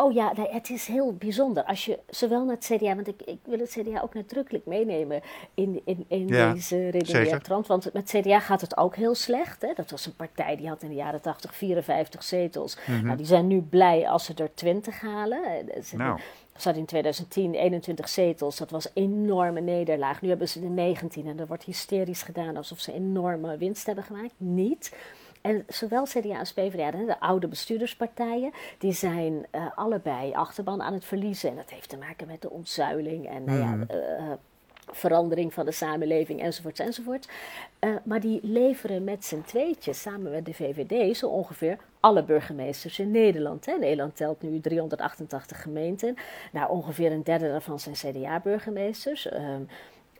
Oh 0.00 0.12
ja, 0.12 0.32
het 0.50 0.70
is 0.70 0.86
heel 0.86 1.14
bijzonder. 1.14 1.64
Als 1.64 1.84
je 1.84 1.98
zowel 2.08 2.44
naar 2.44 2.54
het 2.54 2.64
CDA, 2.64 2.94
want 2.94 3.08
ik, 3.08 3.22
ik 3.24 3.38
wil 3.44 3.58
het 3.58 3.70
CDA 3.70 4.00
ook 4.00 4.14
nadrukkelijk 4.14 4.66
meenemen 4.66 5.22
in, 5.54 5.80
in, 5.84 6.04
in 6.08 6.28
ja, 6.28 6.52
deze 6.52 6.88
redeneertrand. 6.88 7.66
Want 7.66 7.92
met 7.92 8.14
CDA 8.16 8.40
gaat 8.40 8.60
het 8.60 8.76
ook 8.76 8.96
heel 8.96 9.14
slecht. 9.14 9.62
Hè? 9.62 9.72
Dat 9.74 9.90
was 9.90 10.06
een 10.06 10.16
partij 10.16 10.56
die 10.56 10.68
had 10.68 10.82
in 10.82 10.88
de 10.88 10.94
jaren 10.94 11.20
80 11.20 11.54
54 11.54 12.22
zetels. 12.22 12.76
Mm 12.86 12.94
-hmm. 12.94 13.04
nou, 13.04 13.16
die 13.16 13.26
zijn 13.26 13.46
nu 13.46 13.60
blij 13.60 14.08
als 14.08 14.24
ze 14.24 14.34
er 14.34 14.54
20 14.54 15.00
halen. 15.00 15.40
Ze 15.84 15.96
nou. 15.96 16.20
zat 16.56 16.76
in 16.76 16.86
2010 16.86 17.54
21 17.54 18.08
zetels. 18.08 18.56
Dat 18.56 18.70
was 18.70 18.84
een 18.84 19.02
enorme 19.02 19.60
nederlaag. 19.60 20.22
Nu 20.22 20.28
hebben 20.28 20.48
ze 20.48 20.60
er 20.60 20.70
19 20.70 21.26
en 21.26 21.40
er 21.40 21.46
wordt 21.46 21.64
hysterisch 21.64 22.22
gedaan 22.22 22.56
alsof 22.56 22.80
ze 22.80 22.92
enorme 22.92 23.56
winst 23.56 23.86
hebben 23.86 24.04
gemaakt. 24.04 24.34
Niet. 24.36 24.92
En 25.40 25.64
zowel 25.68 26.04
CDA 26.04 26.38
als 26.38 26.52
PvdA, 26.52 26.90
de 26.90 27.20
oude 27.20 27.48
bestuurderspartijen, 27.48 28.52
die 28.78 28.92
zijn 28.92 29.46
uh, 29.54 29.66
allebei 29.74 30.32
achterban 30.32 30.82
aan 30.82 30.92
het 30.92 31.04
verliezen. 31.04 31.50
En 31.50 31.56
dat 31.56 31.70
heeft 31.70 31.88
te 31.88 31.96
maken 31.96 32.26
met 32.26 32.42
de 32.42 32.50
ontzuiling 32.50 33.28
en 33.28 33.44
nou 33.44 33.58
ja, 33.58 33.76
uh, 33.94 34.32
verandering 34.92 35.54
van 35.54 35.64
de 35.64 35.72
samenleving 35.72 36.42
enzovoort 36.42 36.80
enzovoort. 36.80 37.28
Uh, 37.80 37.90
maar 38.02 38.20
die 38.20 38.40
leveren 38.42 39.04
met 39.04 39.24
z'n 39.24 39.42
tweetjes 39.46 40.00
samen 40.00 40.30
met 40.30 40.44
de 40.44 40.54
VVD 40.54 41.16
zo 41.16 41.28
ongeveer 41.28 41.78
alle 42.00 42.24
burgemeesters 42.24 42.98
in 42.98 43.10
Nederland. 43.10 43.66
Hè. 43.66 43.72
Nederland 43.72 44.16
telt 44.16 44.42
nu 44.42 44.60
388 44.60 45.62
gemeenten. 45.62 46.16
Nou, 46.52 46.70
ongeveer 46.70 47.12
een 47.12 47.22
derde 47.22 47.48
daarvan 47.48 47.80
zijn 47.80 47.94
CDA-burgemeesters. 47.94 49.28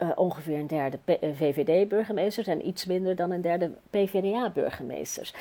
Uh, 0.03 0.09
ongeveer 0.15 0.59
een 0.59 0.67
derde 0.67 0.99
VVD-burgemeesters 1.35 2.47
en 2.47 2.67
iets 2.67 2.85
minder 2.87 3.17
dan 3.17 3.31
een 3.31 3.41
derde 3.41 3.71
PVDA-burgemeesters. 3.91 5.35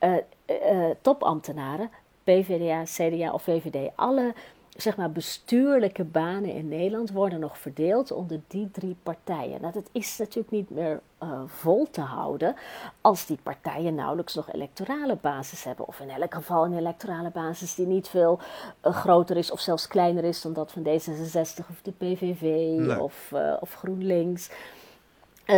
Uh, 0.00 0.16
uh, 0.46 0.90
topambtenaren, 1.00 1.90
PVDA, 2.24 2.82
CDA 2.84 3.32
of 3.32 3.42
VVD, 3.42 3.90
alle 3.94 4.34
zeg 4.76 4.96
maar, 4.96 5.10
bestuurlijke 5.10 6.04
banen 6.04 6.52
in 6.52 6.68
Nederland 6.68 7.10
worden 7.10 7.40
nog 7.40 7.58
verdeeld 7.58 8.12
onder 8.12 8.40
die 8.46 8.70
drie 8.70 8.96
partijen. 9.02 9.60
Nou, 9.60 9.72
dat 9.72 9.88
is 9.92 10.18
natuurlijk 10.18 10.50
niet 10.50 10.70
meer 10.70 11.00
uh, 11.22 11.40
vol 11.46 11.90
te 11.90 12.00
houden 12.00 12.56
als 13.00 13.26
die 13.26 13.38
partijen 13.42 13.94
nauwelijks 13.94 14.34
nog 14.34 14.52
electorale 14.52 15.16
basis 15.20 15.64
hebben. 15.64 15.86
Of 15.86 16.00
in 16.00 16.10
elk 16.10 16.34
geval 16.34 16.64
een 16.64 16.78
electorale 16.78 17.30
basis 17.30 17.74
die 17.74 17.86
niet 17.86 18.08
veel 18.08 18.38
uh, 18.84 18.96
groter 18.96 19.36
is 19.36 19.50
of 19.50 19.60
zelfs 19.60 19.88
kleiner 19.88 20.24
is 20.24 20.42
dan 20.42 20.52
dat 20.52 20.72
van 20.72 20.82
D66 20.82 21.68
of 21.70 21.82
de 21.82 21.92
PVV 21.92 22.40
nee. 22.40 23.00
of, 23.00 23.30
uh, 23.34 23.56
of 23.60 23.74
GroenLinks. 23.74 24.50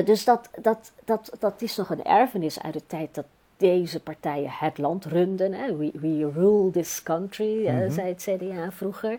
dus 0.05 0.25
dat, 0.25 0.51
dat, 0.61 0.93
dat, 1.05 1.33
dat 1.39 1.63
is 1.63 1.77
nog 1.77 1.91
een 1.91 2.05
erfenis 2.05 2.63
uit 2.63 2.75
de 2.75 2.87
tijd 2.87 3.15
dat 3.15 3.27
deze 3.57 4.01
partijen 4.01 4.51
het 4.51 4.79
land 4.79 5.05
runden. 5.05 5.53
Hè. 5.53 5.77
We, 5.77 5.91
we 5.95 6.31
rule 6.35 6.71
this 6.71 7.03
country, 7.03 7.67
eh, 7.67 7.91
zei 7.91 8.09
het 8.09 8.29
CDA 8.31 8.71
vroeger. 8.71 9.19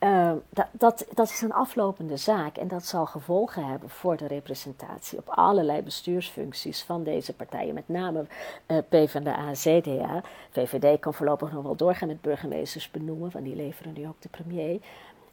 Uh, 0.00 0.32
dat, 0.50 0.66
dat, 0.72 1.06
dat 1.14 1.28
is 1.28 1.40
een 1.40 1.52
aflopende 1.52 2.16
zaak 2.16 2.56
en 2.56 2.68
dat 2.68 2.86
zal 2.86 3.06
gevolgen 3.06 3.66
hebben 3.66 3.90
voor 3.90 4.16
de 4.16 4.26
representatie 4.26 5.18
op 5.18 5.28
allerlei 5.28 5.82
bestuursfuncties 5.82 6.82
van 6.82 7.02
deze 7.02 7.32
partijen, 7.32 7.74
met 7.74 7.88
name 7.88 8.26
uh, 8.66 8.78
PvdA, 8.88 9.50
CDA. 9.52 10.22
VVD 10.50 11.00
kan 11.00 11.14
voorlopig 11.14 11.52
nog 11.52 11.62
wel 11.62 11.76
doorgaan 11.76 12.08
met 12.08 12.20
burgemeesters 12.20 12.90
benoemen, 12.90 13.30
want 13.30 13.44
die 13.44 13.56
leveren 13.56 13.92
nu 13.92 14.06
ook 14.06 14.20
de 14.20 14.28
premier. 14.28 14.80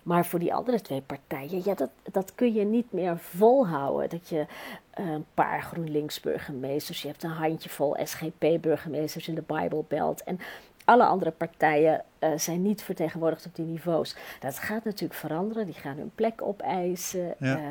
Maar 0.08 0.26
voor 0.26 0.40
die 0.40 0.54
andere 0.54 0.82
twee 0.82 1.02
partijen, 1.02 1.62
ja, 1.64 1.74
dat, 1.74 1.90
dat 2.12 2.36
kun 2.36 2.54
je 2.54 2.66
niet 2.66 2.92
meer 2.92 3.18
volhouden. 3.18 4.10
Dat 4.10 4.30
je 4.30 4.46
een 4.94 5.26
paar 5.34 5.62
GroenLinks-burgemeesters, 5.62 7.02
je 7.02 7.08
hebt 7.08 7.24
een 7.24 7.30
handjevol 7.30 7.98
SGP-burgemeesters 8.04 9.28
in 9.28 9.36
de 9.36 9.44
Bible 9.48 9.84
Belt. 9.88 10.24
En 10.24 10.40
alle 10.86 11.06
andere 11.06 11.32
partijen 11.32 12.04
uh, 12.20 12.30
zijn 12.36 12.62
niet 12.62 12.82
vertegenwoordigd 12.84 13.46
op 13.46 13.56
die 13.56 13.66
niveaus. 13.66 14.16
Dat 14.40 14.60
gaat 14.60 14.84
natuurlijk 14.84 15.20
veranderen, 15.20 15.66
die 15.66 15.74
gaan 15.74 15.98
hun 15.98 16.12
plek 16.16 16.42
opeisen. 16.42 17.36
Ja. 17.40 17.58
Uh, 17.58 17.66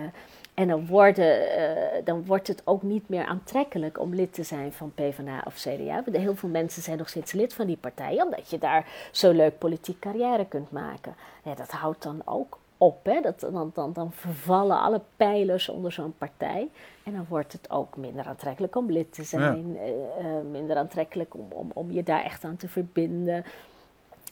en 0.57 0.69
dan, 0.69 0.87
worden, 0.87 1.59
uh, 1.59 2.05
dan 2.05 2.25
wordt 2.27 2.49
het 2.49 2.63
ook 2.65 2.83
niet 2.83 3.09
meer 3.09 3.25
aantrekkelijk 3.25 4.01
om 4.01 4.15
lid 4.15 4.33
te 4.33 4.43
zijn 4.43 4.73
van 4.73 4.93
PvdA 4.95 5.43
of 5.47 5.55
CDA. 5.55 6.03
Heel 6.13 6.37
veel 6.37 6.49
mensen 6.49 6.83
zijn 6.83 6.99
nog 6.99 7.09
steeds 7.09 7.33
lid 7.33 7.55
van 7.55 7.67
die 7.67 7.77
partijen, 7.77 8.25
omdat 8.25 8.51
je 8.51 8.59
daar 8.59 8.87
zo 9.11 9.33
leuk 9.33 9.59
politiek 9.59 9.99
carrière 9.99 10.47
kunt 10.47 10.71
maken. 10.71 11.15
Ja, 11.43 11.55
dat 11.55 11.71
houdt 11.71 12.03
dan 12.03 12.23
ook 12.25 12.59
op. 12.79 13.05
Hè? 13.05 13.21
Dat, 13.21 13.41
dan, 13.41 13.71
dan, 13.75 13.93
dan 13.93 14.13
vervallen 14.13 14.81
alle 14.81 15.01
pijlers 15.17 15.69
onder 15.69 15.93
zo'n 15.93 16.15
partij. 16.19 16.69
En 17.03 17.13
dan 17.13 17.27
wordt 17.29 17.53
het 17.53 17.71
ook 17.71 17.97
minder 17.97 18.25
aantrekkelijk 18.25 18.77
om 18.77 18.91
lid 18.91 19.13
te 19.13 19.25
zijn. 19.25 19.73
Ja. 19.73 19.81
Uh, 20.21 20.51
minder 20.51 20.77
aantrekkelijk 20.77 21.35
om, 21.35 21.47
om, 21.53 21.71
om 21.75 21.93
je 21.93 22.03
daar 22.03 22.25
echt 22.25 22.45
aan 22.45 22.57
te 22.57 22.69
verbinden. 22.69 23.45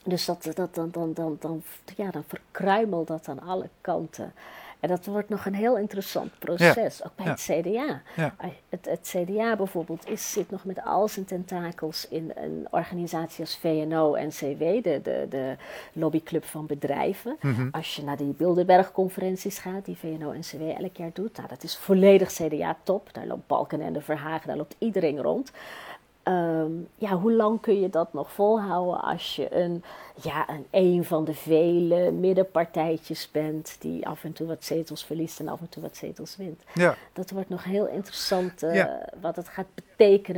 Dus 0.04 0.24
dat, 0.24 0.50
dat, 0.54 0.74
dan, 0.74 0.90
dan, 0.90 1.12
dan, 1.12 1.36
dan, 1.40 1.62
ja, 1.96 2.10
dan 2.10 2.24
verkruimelt 2.26 3.06
dat 3.06 3.28
aan 3.28 3.40
alle 3.40 3.68
kanten. 3.80 4.32
En 4.84 4.90
dat 4.90 5.06
wordt 5.06 5.28
nog 5.28 5.46
een 5.46 5.54
heel 5.54 5.78
interessant 5.78 6.38
proces, 6.38 6.98
ja. 6.98 7.04
ook 7.04 7.16
bij 7.16 7.26
ja. 7.26 7.30
het 7.30 7.40
CDA. 7.40 8.02
Ja. 8.16 8.34
Het, 8.68 8.84
het, 8.84 9.14
CDA 9.16 9.56
bijvoorbeeld 9.56 10.08
is, 10.08 10.32
zit 10.32 10.50
nog 10.50 10.64
met 10.64 10.84
al 10.84 11.08
zijn 11.08 11.24
tentakels 11.24 12.08
in 12.08 12.32
een 12.34 12.66
organisatie 12.70 13.40
als 13.40 13.56
VNO-NCW, 13.56 14.58
de, 14.58 15.00
de, 15.02 15.26
de 15.28 15.56
lobbyclub 15.92 16.44
van 16.44 16.66
bedrijven. 16.66 17.36
Mm 17.40 17.54
-hmm. 17.54 17.68
Als 17.72 17.96
je 17.96 18.02
naar 18.02 18.16
die 18.16 18.32
Bilderberg-conferenties 18.32 19.58
gaat, 19.58 19.84
die 19.84 19.96
VNO-NCW 19.96 20.62
elk 20.62 20.96
jaar 20.96 21.10
doet, 21.12 21.36
nou, 21.36 21.48
dat 21.48 21.62
is 21.62 21.76
volledig 21.76 22.32
CDA-top. 22.32 23.08
Daar 23.12 23.26
loopt 23.26 23.46
Balken 23.46 23.80
en 23.80 23.92
de 23.92 24.00
Verhagen, 24.00 24.46
daar 24.46 24.56
loopt 24.56 24.76
iedereen 24.78 25.20
rond. 25.20 25.52
Um, 26.28 26.88
ja, 26.94 27.16
hoe 27.16 27.32
lang 27.32 27.60
kun 27.60 27.80
je 27.80 27.90
dat 27.90 28.12
nog 28.12 28.32
volhouden 28.32 29.00
als 29.00 29.36
je 29.36 29.54
een, 29.54 29.84
ja, 30.22 30.48
een, 30.48 30.66
een 30.70 31.04
van 31.04 31.24
de 31.24 31.34
vele 31.34 32.10
middenpartijtjes 32.10 33.30
bent 33.30 33.76
die 33.80 34.06
af 34.06 34.24
en 34.24 34.32
toe 34.32 34.46
wat 34.46 34.64
zetels 34.64 35.04
verliest 35.04 35.40
en 35.40 35.48
af 35.48 35.60
en 35.60 35.68
toe 35.68 35.82
wat 35.82 35.96
zetels 35.96 36.36
wint? 36.36 36.62
Ja. 36.74 36.96
Dat 37.12 37.30
wordt 37.30 37.48
nog 37.48 37.64
heel 37.64 37.86
interessant 37.86 38.62
uh, 38.62 38.74
ja. 38.74 39.08
wat 39.20 39.36
het 39.36 39.48
gaat 39.48 39.66
betekenen 39.74 39.93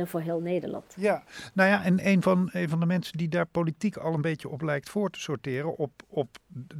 voor 0.07 0.21
heel 0.21 0.39
Nederland. 0.39 0.93
Ja, 0.97 1.23
nou 1.53 1.69
ja, 1.69 1.83
en 1.83 2.07
een 2.07 2.21
van, 2.21 2.49
een 2.51 2.69
van 2.69 2.79
de 2.79 2.85
mensen 2.85 3.17
die 3.17 3.27
daar 3.27 3.45
politiek 3.45 3.97
al 3.97 4.13
een 4.13 4.21
beetje 4.21 4.49
op 4.49 4.61
lijkt 4.61 4.89
voor 4.89 5.09
te 5.09 5.19
sorteren, 5.19 5.77
op, 5.77 5.91
op 6.07 6.37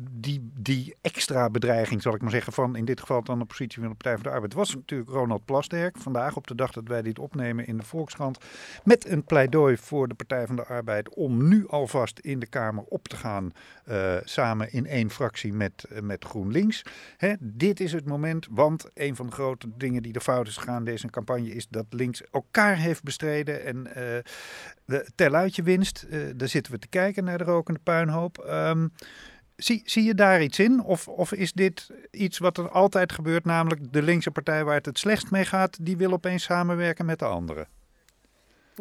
die, 0.10 0.52
die 0.54 0.96
extra 1.02 1.50
bedreiging, 1.50 2.02
zal 2.02 2.16
ik 2.16 2.22
maar 2.22 2.32
zeggen, 2.32 2.54
van 2.54 2.76
in 2.76 2.86
dit 2.86 3.00
geval 3.00 3.24
dan 3.24 3.40
de 3.40 3.46
positie 3.46 3.80
van 3.82 3.90
de 3.90 3.96
Partij 3.96 4.14
voor 4.14 4.24
de 4.24 4.30
Arbeid, 4.30 4.54
was 4.54 4.76
natuurlijk 4.76 5.10
Ronald 5.10 5.46
Plasterk. 5.46 5.98
Vandaag 5.98 6.36
op 6.36 6.48
de 6.48 6.56
dag 6.56 6.72
dat 6.72 6.88
wij 6.88 7.02
dit 7.02 7.20
opnemen 7.20 7.68
in 7.68 7.78
de 7.78 7.84
Volkskrant. 7.84 8.38
Met 8.84 9.10
een 9.10 9.24
pleidooi 9.24 9.78
voor 9.78 10.08
de 10.08 10.14
Partij 10.14 10.48
van 10.48 10.56
de 10.56 10.66
Arbeid 10.66 11.16
om 11.16 11.48
nu 11.48 11.68
alvast 11.68 12.20
in 12.20 12.40
de 12.40 12.48
Kamer 12.48 12.84
op 12.84 13.08
te 13.08 13.16
gaan. 13.16 13.52
Uh, 13.90 14.18
samen 14.24 14.72
in 14.72 14.86
één 14.86 15.10
fractie 15.10 15.54
met, 15.54 15.86
uh, 15.92 16.00
met 16.00 16.26
GroenLinks. 16.26 16.82
Hè, 17.18 17.34
dit 17.40 17.80
is 17.80 17.92
het 17.92 18.06
moment, 18.06 18.48
want 18.52 18.86
een 18.94 19.16
van 19.16 19.26
de 19.26 19.32
grote 19.32 19.68
dingen 19.78 20.02
die 20.02 20.14
er 20.14 20.22
fout 20.22 20.48
is 20.48 20.58
gegaan 20.58 20.84
deze 20.84 21.08
campagne 21.08 21.50
is 21.50 21.68
dat 21.68 21.86
links 21.90 22.24
elkaar 22.32 22.78
heeft 22.78 23.04
bestreden. 23.04 23.66
En 23.66 23.78
uh, 23.78 23.94
de 24.86 25.08
teluitje 25.16 25.64
winst, 25.64 26.06
daar 26.36 26.48
zitten 26.48 26.72
we 26.72 26.80
te 26.80 26.88
kijken 26.88 27.24
naar 27.24 27.38
de 27.38 27.44
rokende 27.44 27.80
puinhoop. 27.84 28.46
Um, 28.50 28.92
Zie, 29.56 29.82
zie 29.86 30.04
je 30.04 30.16
daar 30.16 30.42
iets 30.42 30.60
in? 30.60 30.84
Of, 30.84 31.08
of 31.08 31.32
is 31.32 31.54
dit 31.54 31.90
iets 32.12 32.38
wat 32.38 32.58
er 32.58 32.70
altijd 32.70 33.12
gebeurt, 33.12 33.46
namelijk 33.46 33.94
de 33.94 34.02
linkse 34.02 34.32
partij 34.32 34.64
waar 34.64 34.76
het 34.76 34.86
het 34.86 35.00
slechtst 35.00 35.32
mee 35.32 35.46
gaat, 35.46 35.86
die 35.86 35.98
wil 35.98 36.12
opeens 36.12 36.44
samenwerken 36.44 37.06
met 37.06 37.20
de 37.20 37.26
anderen? 37.26 37.68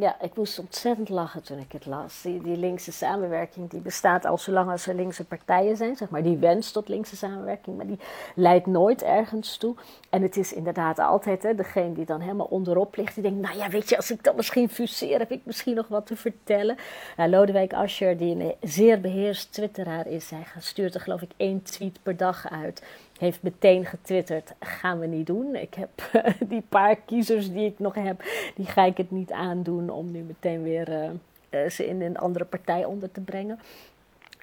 Ja, 0.01 0.21
ik 0.21 0.37
moest 0.37 0.59
ontzettend 0.59 1.09
lachen 1.09 1.43
toen 1.43 1.59
ik 1.59 1.73
het 1.73 1.87
las. 1.87 2.23
Die, 2.23 2.57
linkse 2.57 2.93
samenwerking 2.93 3.71
die 3.71 3.81
bestaat 3.81 4.25
al 4.25 4.39
zolang 4.39 4.71
als 4.71 4.87
er 4.87 4.95
linkse 4.95 5.25
partijen 5.25 5.77
zijn, 5.77 5.97
zeg 5.97 6.09
maar. 6.09 6.23
Die 6.23 6.37
wens 6.37 6.73
tot 6.73 6.89
linkse 6.89 7.17
samenwerking, 7.17 7.77
maar 7.77 7.87
die 7.87 7.99
leidt 8.35 8.67
nooit 8.67 9.03
ergens 9.03 9.57
toe. 9.57 9.75
En 10.11 10.23
het 10.23 10.37
is 10.37 10.53
inderdaad 10.53 10.99
altijd 10.99 11.43
hè, 11.43 11.55
degene 11.55 11.93
die 11.93 12.05
dan 12.05 12.21
helemaal 12.21 12.47
onderop 12.47 12.97
ligt. 12.97 13.15
Die 13.15 13.23
denkt, 13.23 13.41
nou 13.41 13.57
ja, 13.57 13.69
weet 13.69 13.89
je, 13.89 13.97
als 13.97 14.11
ik 14.11 14.25
dan 14.25 14.37
misschien 14.37 14.69
fuseer, 14.69 15.19
heb 15.19 15.31
ik 15.31 15.41
misschien 15.45 15.75
nog 15.75 15.89
wat 15.89 16.07
te 16.07 16.17
vertellen. 16.17 16.77
Nou, 17.17 17.31
Lodewijk 17.31 17.73
Asscher, 17.73 18.17
die 18.17 18.35
een 18.35 18.55
zeer 18.61 19.01
beheerst 19.01 19.53
twitteraar 19.53 20.07
is, 20.07 20.31
hij 20.31 20.45
stuurt 20.59 20.95
er 20.95 21.01
geloof 21.01 21.23
ik 21.23 21.31
één 21.37 21.63
tweet 21.63 21.99
per 22.03 22.17
dag 22.17 22.51
uit 22.51 22.83
heeft 23.19 23.43
meteen 23.43 23.85
getwitterd, 23.85 24.55
gaan 24.61 24.99
we 24.99 25.07
niet 25.07 25.27
doen. 25.27 25.55
Ik 25.55 25.75
heb 25.75 25.91
die 26.51 26.63
paar 26.69 26.97
kiezers 26.97 27.53
die 27.53 27.67
ik 27.67 27.79
nog 27.79 27.95
heb, 27.95 28.23
die 28.55 28.67
ga 28.67 28.85
ik 28.85 28.97
het 28.97 29.11
niet 29.11 29.33
aandoen 29.33 29.91
om 29.91 30.11
nu 30.11 30.21
meteen 30.21 30.63
weer 30.63 30.89
uh, 30.89 31.11
uh, 31.51 31.71
ze 31.71 31.87
in 31.87 32.03
een 32.03 32.19
andere 32.19 32.45
partij 32.45 32.85
onder 32.85 33.13
te 33.13 33.21
brengen. 33.21 33.59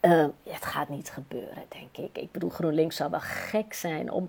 Uh, 0.06 0.26
het 0.50 0.66
gaat 0.66 0.90
niet 0.90 1.10
gebeuren, 1.10 1.64
denk 1.68 1.98
ik. 1.98 2.24
Ik 2.24 2.32
bedoel, 2.32 2.50
GroenLinks 2.50 2.96
zou 2.96 3.10
wel 3.10 3.20
gek 3.20 3.74
zijn 3.74 4.12
om, 4.12 4.28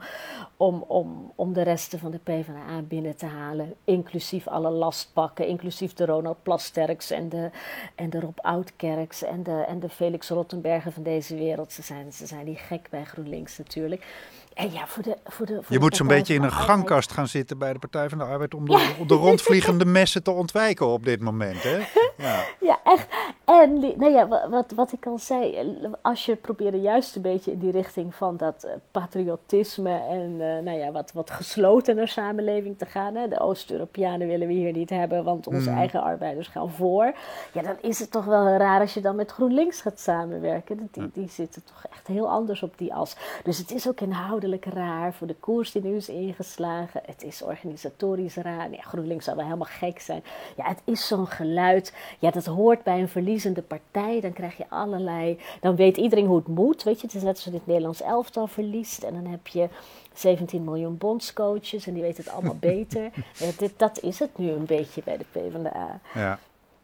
om, 0.57 0.85
om, 0.87 1.33
om 1.35 1.53
de 1.53 1.63
resten 1.63 1.99
van 1.99 2.11
de 2.11 2.19
PvdA 2.19 2.83
binnen 2.89 3.17
te 3.17 3.27
halen. 3.27 3.75
Inclusief 3.85 4.49
alle 4.49 4.71
lastpakken, 4.71 5.47
inclusief 5.47 5.93
de 5.93 6.07
Ronald 6.07 6.43
Plasterks 6.43 7.11
en 7.11 7.29
de, 7.29 7.51
en 7.95 8.11
de 8.11 8.21
Rob 8.21 8.39
Oudkerks 8.41 9.23
en 9.23 9.43
de, 9.43 9.65
en 9.69 9.81
de 9.81 9.89
Felix 9.89 10.29
Rottenbergen 10.29 10.93
van 10.93 11.03
deze 11.03 11.35
wereld. 11.37 11.73
Ze 11.73 11.83
zijn, 11.83 12.13
ze 12.13 12.27
zijn 12.27 12.45
niet 12.45 12.59
gek 12.59 12.91
bij 12.91 13.05
GroenLinks 13.05 13.59
natuurlijk. 13.59 14.07
En 14.55 14.73
ja, 14.73 14.87
voor 14.87 15.03
de, 15.03 15.17
voor 15.25 15.47
de, 15.47 15.55
voor 15.55 15.65
je 15.69 15.79
moet 15.79 15.97
zo'n 15.97 16.07
beetje 16.07 16.35
in 16.35 16.43
een 16.43 16.53
gangkast 16.53 17.13
gaan 17.13 17.29
zitten 17.29 17.59
bij 17.59 17.73
de 17.73 17.79
Partij 17.79 18.09
van 18.09 18.19
de 18.19 18.25
Arbeid 18.25 18.55
om 18.55 18.69
de, 18.69 18.73
ja. 18.73 19.05
de 19.07 19.15
rondvliegende 19.15 19.85
messen 20.01 20.23
te 20.23 20.31
ontwijken 20.31 20.87
op 20.87 21.05
dit 21.05 21.21
moment. 21.21 21.63
Hè? 21.63 21.77
Ja. 22.17 22.45
ja, 22.71 22.79
echt. 22.85 23.07
En 23.45 23.81
nou 23.81 24.11
ja, 24.11 24.49
wat, 24.49 24.73
wat 24.75 24.93
ik 24.93 25.07
al 25.07 25.19
zei, 25.19 25.69
als 26.03 26.27
je 26.27 26.37
probeert 26.37 26.83
juist 26.83 27.17
een 27.17 27.23
beetje 27.23 27.53
in 27.53 27.59
die 27.59 27.71
richting 27.71 28.15
van 28.15 28.37
dat 28.37 28.67
patriotisme 28.91 30.01
en 30.09 30.31
uh, 30.31 30.39
nou 30.39 30.79
ja, 30.79 30.93
wat, 30.93 31.13
wat 31.13 31.31
geslotener 31.31 32.09
samenleving 32.09 32.79
te 32.79 32.87
gaan. 32.87 33.15
Hè? 33.15 33.29
De 33.29 33.41
Oost-Europeanen 33.41 34.29
willen 34.29 34.47
we 34.47 34.53
hier 34.53 34.73
niet 34.73 34.91
hebben, 34.91 35.25
want 35.25 35.47
onze 35.47 35.71
mm. 35.71 35.77
eigen 35.77 36.03
arbeiders 36.03 36.49
gaan 36.49 36.71
voor. 36.71 37.15
Ja, 37.53 37.63
dan 37.63 37.77
is 37.81 37.99
het 37.99 38.11
toch 38.11 38.25
wel 38.25 38.57
raar 38.57 38.81
als 38.81 38.95
je 38.95 39.01
dan 39.01 39.17
met 39.17 39.31
GroenLinks 39.31 39.81
gaat 39.81 40.01
samenwerken. 40.01 40.89
Die, 40.93 41.11
die 41.15 41.29
zitten 41.29 41.65
toch 41.65 41.85
echt 41.91 42.07
heel 42.07 42.29
anders 42.29 42.63
op 42.63 42.79
die 42.79 42.95
as. 42.95 43.17
Dus 43.43 43.59
het 43.59 43.71
is 43.71 43.89
ook 43.89 44.01
inhoudelijk 44.01 44.43
raar 44.61 45.15
voor 45.15 45.27
de 45.27 45.35
koers 45.35 45.73
die 45.73 45.83
nu 45.83 45.97
is 45.97 46.09
ingeslagen. 46.09 47.01
Het 47.07 47.23
is 47.23 47.43
organisatorisch 47.43 48.37
raar. 48.37 48.69
Nee, 48.69 48.83
GroenLinks 48.83 49.25
zou 49.25 49.37
wel 49.37 49.45
helemaal 49.45 49.69
gek 49.71 50.01
zijn. 50.01 50.25
Ja, 50.57 50.65
het 50.69 50.81
is 50.85 51.07
zo'n 51.07 51.27
geluid. 51.27 51.95
Ja, 52.19 52.31
dat 52.31 52.45
hoort 52.47 52.83
bij 52.83 53.01
een 53.01 53.09
verliezende 53.09 53.63
partij. 53.63 54.21
Dan 54.21 54.33
krijg 54.33 54.57
je 54.57 54.65
allerlei. 54.69 55.41
Dan 55.61 55.77
weet 55.77 55.97
iedereen 55.97 56.27
hoe 56.27 56.37
het 56.37 56.49
moet. 56.49 56.83
Weet 56.83 57.01
je, 57.01 57.07
het 57.07 57.17
is 57.17 57.23
net 57.23 57.39
zoals 57.39 57.59
het 57.59 57.67
Nederlands 57.67 58.03
elftal 58.03 58.47
verliest. 58.47 59.03
En 59.03 59.15
dan 59.15 59.27
heb 59.27 59.47
je 59.47 59.69
17 60.15 60.65
miljoen 60.65 60.99
bondscoaches 60.99 61.87
en 61.87 61.93
die 61.93 62.03
weten 62.03 62.25
het 62.25 62.33
allemaal 62.33 62.57
beter. 62.75 63.11
Ja, 63.35 63.51
dit, 63.59 63.73
dat 63.77 64.03
is 64.03 64.19
het 64.19 64.39
nu 64.39 64.51
een 64.51 64.67
beetje 64.67 65.03
bij 65.05 65.17
de 65.17 65.25
PvdA. 65.33 66.01
Ja, 66.15 66.39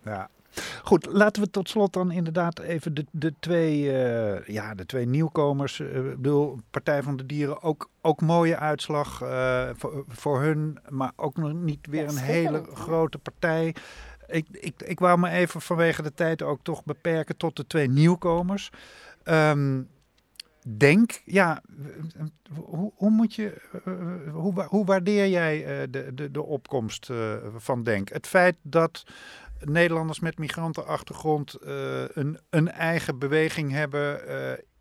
ja. 0.05 0.29
Goed, 0.83 1.07
laten 1.07 1.43
we 1.43 1.51
tot 1.51 1.69
slot 1.69 1.93
dan 1.93 2.11
inderdaad 2.11 2.59
even 2.59 2.95
de, 2.95 3.07
de, 3.11 3.35
twee, 3.41 3.83
uh, 3.83 4.47
ja, 4.47 4.75
de 4.75 4.87
twee 4.87 5.07
nieuwkomers. 5.07 5.79
Uh, 5.79 5.97
ik 5.97 6.17
bedoel, 6.17 6.59
Partij 6.71 7.03
van 7.03 7.17
de 7.17 7.27
Dieren, 7.27 7.63
ook, 7.63 7.91
ook 8.01 8.21
mooie 8.21 8.57
uitslag 8.57 9.23
uh, 9.23 9.69
voor, 9.73 10.05
voor 10.09 10.41
hun, 10.41 10.79
maar 10.89 11.13
ook 11.17 11.37
nog 11.37 11.53
niet 11.53 11.87
weer 11.91 12.09
een 12.09 12.17
hele 12.17 12.65
grote 12.75 13.19
partij. 13.19 13.75
Ik, 14.27 14.47
ik, 14.51 14.83
ik 14.83 14.99
wou 14.99 15.19
me 15.19 15.31
even 15.31 15.61
vanwege 15.61 16.03
de 16.03 16.15
tijd 16.15 16.43
ook 16.43 16.63
toch 16.63 16.85
beperken 16.85 17.37
tot 17.37 17.57
de 17.57 17.67
twee 17.67 17.89
nieuwkomers. 17.89 18.71
Um, 19.25 19.89
denk, 20.77 21.23
ja, 21.25 21.63
hoe, 22.55 22.93
hoe 22.95 23.11
moet 23.11 23.35
je, 23.35 23.61
hoe, 24.33 24.63
hoe 24.63 24.85
waardeer 24.85 25.29
jij 25.29 25.87
de, 25.91 26.15
de, 26.15 26.31
de 26.31 26.43
opkomst 26.43 27.11
van 27.57 27.83
Denk? 27.83 28.09
Het 28.09 28.27
feit 28.27 28.57
dat 28.63 29.05
Nederlanders 29.61 30.21
met 30.21 30.39
migrantenachtergrond 30.39 31.57
een, 32.15 32.39
een 32.51 32.71
eigen 32.71 33.19
beweging 33.19 33.73
hebben, 33.73 34.21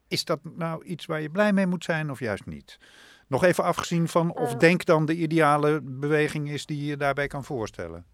is 0.07 0.25
dat 0.25 0.39
nou 0.43 0.83
iets 0.83 1.05
waar 1.05 1.21
je 1.21 1.29
blij 1.29 1.53
mee 1.53 1.67
moet 1.67 1.83
zijn 1.83 2.11
of 2.11 2.19
juist 2.19 2.45
niet? 2.45 2.79
Nog 3.27 3.43
even 3.43 3.63
afgezien 3.63 4.07
van 4.07 4.35
of 4.35 4.55
Denk 4.55 4.85
dan 4.85 5.05
de 5.05 5.15
ideale 5.15 5.81
beweging 5.83 6.49
is 6.49 6.65
die 6.65 6.85
je 6.85 6.97
daarbij 6.97 7.27
kan 7.27 7.43
voorstellen. 7.43 8.05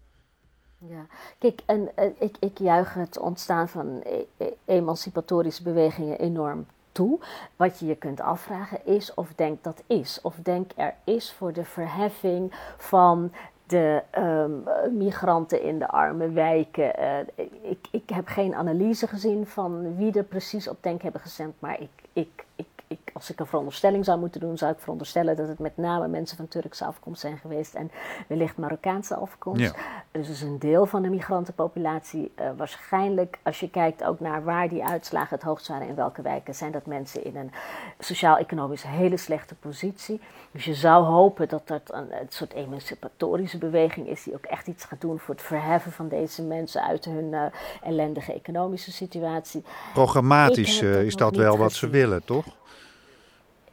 Ja, 0.78 1.06
kijk, 1.38 1.62
en, 1.66 1.96
eh, 1.96 2.10
ik, 2.18 2.36
ik 2.40 2.58
juich 2.58 2.94
het 2.94 3.18
ontstaan 3.18 3.68
van 3.68 4.00
e- 4.04 4.24
e- 4.36 4.52
emancipatorische 4.64 5.62
bewegingen 5.62 6.18
enorm 6.18 6.66
toe. 6.92 7.20
Wat 7.56 7.78
je 7.78 7.86
je 7.86 7.96
kunt 7.96 8.20
afvragen 8.20 8.86
is 8.86 9.14
of 9.14 9.32
denk 9.34 9.64
dat 9.64 9.82
is. 9.86 10.18
Of 10.22 10.34
denk 10.42 10.70
er 10.76 10.94
is 11.04 11.32
voor 11.32 11.52
de 11.52 11.64
verheffing 11.64 12.52
van 12.76 13.32
de 13.66 14.02
ehm, 14.10 14.50
migranten 14.96 15.62
in 15.62 15.78
de 15.78 15.88
arme 15.88 16.30
wijken. 16.30 16.96
Eh, 16.96 17.18
ik, 17.62 17.88
ik 17.90 18.10
heb 18.10 18.26
geen 18.26 18.54
analyse 18.54 19.06
gezien 19.06 19.46
van 19.46 19.96
wie 19.96 20.12
er 20.12 20.24
precies 20.24 20.68
op 20.68 20.76
denk 20.80 21.02
hebben 21.02 21.20
gestemd, 21.20 21.54
maar 21.58 21.80
ik, 21.80 21.90
ik, 22.12 22.44
ik 22.56 22.66
ik, 22.88 23.10
als 23.12 23.30
ik 23.30 23.40
een 23.40 23.46
veronderstelling 23.46 24.04
zou 24.04 24.18
moeten 24.18 24.40
doen, 24.40 24.58
zou 24.58 24.72
ik 24.72 24.78
veronderstellen 24.78 25.36
dat 25.36 25.48
het 25.48 25.58
met 25.58 25.76
name 25.76 26.08
mensen 26.08 26.36
van 26.36 26.48
Turkse 26.48 26.84
afkomst 26.84 27.20
zijn 27.20 27.38
geweest 27.38 27.74
en 27.74 27.90
wellicht 28.28 28.56
Marokkaanse 28.56 29.14
afkomst. 29.14 29.60
Ja. 29.60 29.72
Dus 30.10 30.28
is 30.28 30.42
een 30.42 30.58
deel 30.58 30.86
van 30.86 31.02
de 31.02 31.08
migrantenpopulatie. 31.08 32.32
Uh, 32.40 32.50
waarschijnlijk, 32.56 33.38
als 33.42 33.60
je 33.60 33.70
kijkt 33.70 34.04
ook 34.04 34.20
naar 34.20 34.44
waar 34.44 34.68
die 34.68 34.84
uitslagen 34.84 35.36
het 35.36 35.44
hoogst 35.44 35.68
waren 35.68 35.88
in 35.88 35.94
welke 35.94 36.22
wijken, 36.22 36.54
zijn 36.54 36.72
dat 36.72 36.86
mensen 36.86 37.24
in 37.24 37.36
een 37.36 37.50
sociaal-economisch 37.98 38.82
hele 38.82 39.16
slechte 39.16 39.54
positie. 39.54 40.20
Dus 40.56 40.64
je 40.64 40.74
zou 40.74 41.04
hopen 41.04 41.48
dat 41.48 41.66
dat 41.66 41.80
een, 41.86 42.20
een 42.20 42.26
soort 42.28 42.52
emancipatorische 42.52 43.58
beweging 43.58 44.08
is 44.08 44.22
die 44.22 44.34
ook 44.34 44.44
echt 44.44 44.66
iets 44.66 44.84
gaat 44.84 45.00
doen 45.00 45.18
voor 45.18 45.34
het 45.34 45.44
verheffen 45.44 45.92
van 45.92 46.08
deze 46.08 46.42
mensen 46.42 46.82
uit 46.82 47.04
hun 47.04 47.32
uh, 47.32 47.42
ellendige 47.82 48.32
economische 48.32 48.92
situatie. 48.92 49.64
Programmatisch 49.92 50.82
uh, 50.82 51.02
is 51.02 51.14
dat 51.14 51.36
wel 51.36 51.58
wat 51.58 51.72
ze 51.72 51.88
willen, 51.88 52.24
toch? 52.24 52.44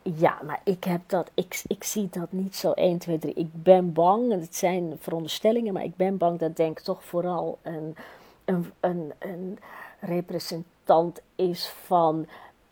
Ja, 0.02 0.38
maar 0.46 0.62
ik, 0.64 0.84
heb 0.84 1.02
dat, 1.08 1.30
ik, 1.34 1.62
ik 1.68 1.84
zie 1.84 2.08
dat 2.12 2.32
niet 2.32 2.56
zo 2.56 2.72
1, 2.72 2.98
2, 2.98 3.20
3. 3.20 3.34
Ik 3.34 3.50
ben 3.52 3.94
bang, 3.94 4.32
en 4.32 4.40
het 4.40 4.56
zijn 4.56 4.98
veronderstellingen, 5.00 5.74
maar 5.74 5.84
ik 5.84 5.96
ben 5.96 6.18
bang 6.18 6.40
dat 6.40 6.56
Denk 6.56 6.80
toch 6.80 7.04
vooral 7.04 7.60
een, 7.62 7.96
een, 8.46 8.72
een, 8.80 9.14
een 9.20 9.60
representant 10.00 11.22
is 11.36 11.74
van 11.86 12.28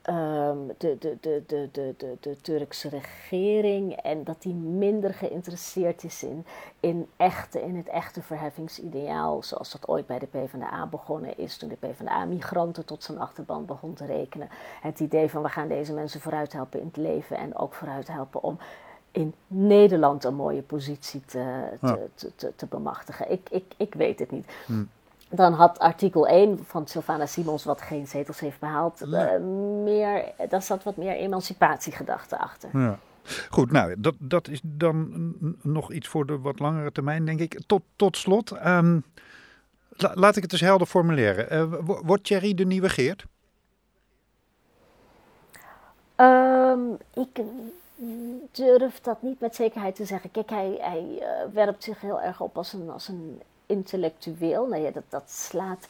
um, 0.10 0.68
de, 0.78 0.98
de, 1.00 1.18
de, 1.22 1.44
de, 1.48 1.70
de, 1.72 1.94
de, 1.98 2.18
de 2.20 2.38
Turkse 2.42 2.90
regering 2.90 3.94
en 3.94 4.24
dat 4.24 4.42
die 4.42 4.54
minder 4.54 5.14
geïnteresseerd 5.14 6.04
is 6.04 6.24
in, 6.24 6.46
in, 6.80 7.08
echte, 7.18 7.62
in 7.62 7.76
het 7.76 7.88
echte 7.88 8.22
verheffingsideaal, 8.22 9.44
zoals 9.44 9.72
dat 9.72 9.88
ooit 9.88 10.08
bij 10.08 10.20
de 10.20 10.26
PvdA 10.26 10.88
begonnen 10.88 11.38
is, 11.38 11.58
toen 11.58 11.70
de 11.70 11.76
PvdA 11.76 12.26
migranten 12.26 12.86
tot 12.86 13.04
zijn 13.04 13.20
achterban 13.20 13.66
begon 13.66 13.94
te 13.94 14.06
rekenen. 14.06 14.50
Het 14.82 15.00
idee 15.00 15.30
van 15.30 15.42
we 15.42 15.50
gaan 15.50 15.68
deze 15.68 15.94
mensen 15.94 16.22
vooruit 16.22 16.54
helpen 16.54 16.80
in 16.80 16.86
het 16.86 16.98
leven 16.98 17.38
en 17.38 17.58
ook 17.58 17.74
vooruit 17.74 18.08
helpen 18.08 18.44
om 18.44 18.58
in 19.12 19.34
Nederland 19.48 20.24
een 20.24 20.36
mooie 20.36 20.62
positie 20.62 21.22
te, 21.26 21.64
te, 21.82 22.10
te, 22.16 22.32
te, 22.36 22.54
te 22.56 22.66
bemachtigen. 22.66 23.32
Ik, 23.32 23.50
ik, 23.50 23.74
ik 23.78 23.94
weet 23.94 24.20
het 24.20 24.32
niet. 24.32 24.46
Hm. 24.66 24.84
Dan 25.34 25.54
had 25.54 25.80
artikel 25.80 26.28
1 26.28 26.60
van 26.66 26.88
Sylvana 26.88 27.26
Simons, 27.26 27.64
wat 27.64 27.82
geen 27.82 28.08
zetels 28.08 28.40
heeft 28.40 28.60
behaald, 28.60 29.02
uh, 29.06 29.38
meer, 29.84 30.24
daar 30.50 30.62
zat 30.62 30.84
wat 30.84 30.96
meer 30.96 31.16
emancipatiegedachte 31.16 32.38
achter. 32.38 32.70
Ja. 32.74 33.00
Goed, 33.50 33.72
nou, 33.72 33.94
dat, 33.98 34.16
dat 34.20 34.48
is 34.48 34.60
dan 34.64 35.34
nog 35.62 35.92
iets 35.92 36.08
voor 36.08 36.26
de 36.26 36.40
wat 36.40 36.60
langere 36.60 36.92
termijn, 36.92 37.26
denk 37.26 37.40
ik. 37.40 37.62
Tot, 37.68 37.82
tot 37.96 38.18
slot, 38.18 38.52
ehm, 38.52 39.00
la- 39.90 40.12
laat 40.16 40.36
ik 40.36 40.44
het 40.44 40.52
eens 40.52 40.62
helder 40.62 40.88
formuleren. 40.88 41.50
Eh, 41.50 41.64
wo- 41.82 42.02
wordt 42.06 42.24
Thierry 42.24 42.54
de 42.54 42.66
nieuwe 42.66 42.90
Geert? 42.90 43.26
Um, 46.16 46.98
ik 47.14 47.42
durf 48.52 49.00
dat 49.02 49.22
niet 49.22 49.40
met 49.40 49.56
zekerheid 49.56 49.96
te 49.96 50.06
zeggen. 50.06 50.32
Kijk, 50.32 50.50
hij, 50.50 50.78
hij 50.82 51.04
uh, 51.20 51.54
werpt 51.54 51.84
zich 51.84 52.02
heel 52.02 52.22
erg 52.22 52.42
op 52.42 52.58
als 52.58 52.74
een, 52.74 52.90
als 52.90 53.08
een 53.08 53.42
intellectueel. 53.72 54.68
Nou 54.68 54.82
ja, 54.82 54.92
dat, 54.92 55.04
dat 55.10 55.24
slaat 55.26 55.88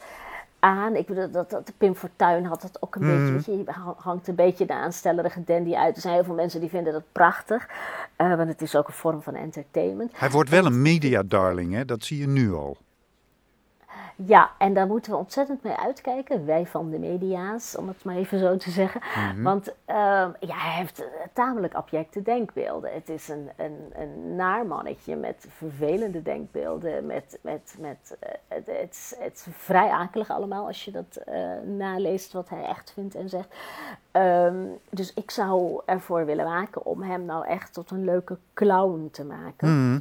aan. 0.58 0.96
Ik 0.96 1.06
bedoel, 1.06 1.30
dat, 1.30 1.50
dat, 1.50 1.72
Pim 1.78 1.94
Fortuyn 1.94 2.44
had 2.44 2.62
dat 2.62 2.76
ook 2.82 2.94
een 2.94 3.02
Mhm. 3.24 3.32
beetje. 3.34 3.52
Je, 3.56 3.64
hangt 3.96 4.28
een 4.28 4.34
beetje 4.34 4.66
de 4.66 4.72
aanstellerige 4.74 5.44
dandy 5.44 5.74
uit. 5.74 5.94
Er 5.96 6.00
zijn 6.02 6.14
heel 6.14 6.24
veel 6.24 6.34
mensen 6.34 6.60
die 6.60 6.68
vinden 6.68 6.92
dat 6.92 7.02
prachtig. 7.12 7.68
Uh, 8.18 8.36
want 8.36 8.48
het 8.48 8.62
is 8.62 8.76
ook 8.76 8.88
een 8.88 8.94
vorm 8.94 9.22
van 9.22 9.34
entertainment. 9.34 10.10
Hij 10.14 10.30
wordt 10.30 10.50
wel 10.50 10.66
een 10.66 10.82
media 10.82 11.22
darling, 11.22 11.72
hè? 11.72 11.84
dat 11.84 12.04
zie 12.04 12.18
je 12.18 12.26
nu 12.28 12.52
al. 12.52 12.76
Ja, 14.16 14.50
en 14.58 14.74
daar 14.74 14.86
moeten 14.86 15.12
we 15.12 15.18
ontzettend 15.18 15.62
mee 15.62 15.76
uitkijken. 15.76 16.46
Wij 16.46 16.66
van 16.66 16.90
de 16.90 16.98
media's, 16.98 17.76
om 17.76 17.88
het 17.88 18.04
maar 18.04 18.16
even 18.16 18.38
zo 18.38 18.56
te 18.56 18.70
zeggen. 18.70 19.00
Mhm. 19.00 19.42
Want 19.42 19.68
uh, 19.68 19.74
ja, 20.40 20.56
hij 20.56 20.76
heeft 20.76 21.04
tamelijk 21.32 21.74
abjecte 21.74 22.22
denkbeelden. 22.22 22.92
Het 22.92 23.08
is 23.08 23.28
een, 23.28 23.50
een, 23.56 23.92
een 23.94 24.36
naar 24.36 24.66
mannetje 24.66 25.16
met 25.16 25.46
vervelende 25.48 26.22
denkbeelden. 26.22 27.06
Met, 27.06 27.38
met, 27.40 27.76
met, 27.78 28.16
uh, 28.22 28.28
het, 28.48 28.66
het, 28.66 28.90
is, 28.90 29.14
het 29.18 29.32
is 29.32 29.46
vrij 29.50 29.90
akelig 29.90 30.30
allemaal 30.30 30.66
als 30.66 30.84
je 30.84 30.90
dat 30.90 31.18
uh, 31.28 31.34
naleest 31.76 32.32
wat 32.32 32.48
hij 32.48 32.64
echt 32.64 32.92
vindt 32.92 33.14
en 33.14 33.28
zegt. 33.28 33.48
Um, 34.12 34.78
dus 34.90 35.14
ik 35.14 35.30
zou 35.30 35.80
ervoor 35.84 36.26
willen 36.26 36.44
maken 36.44 36.84
om 36.84 37.02
hem 37.02 37.24
nou 37.24 37.46
echt 37.46 37.72
tot 37.72 37.90
een 37.90 38.04
leuke 38.04 38.38
clown 38.54 39.08
te 39.12 39.24
maken. 39.24 39.88
Mhm. 39.88 40.00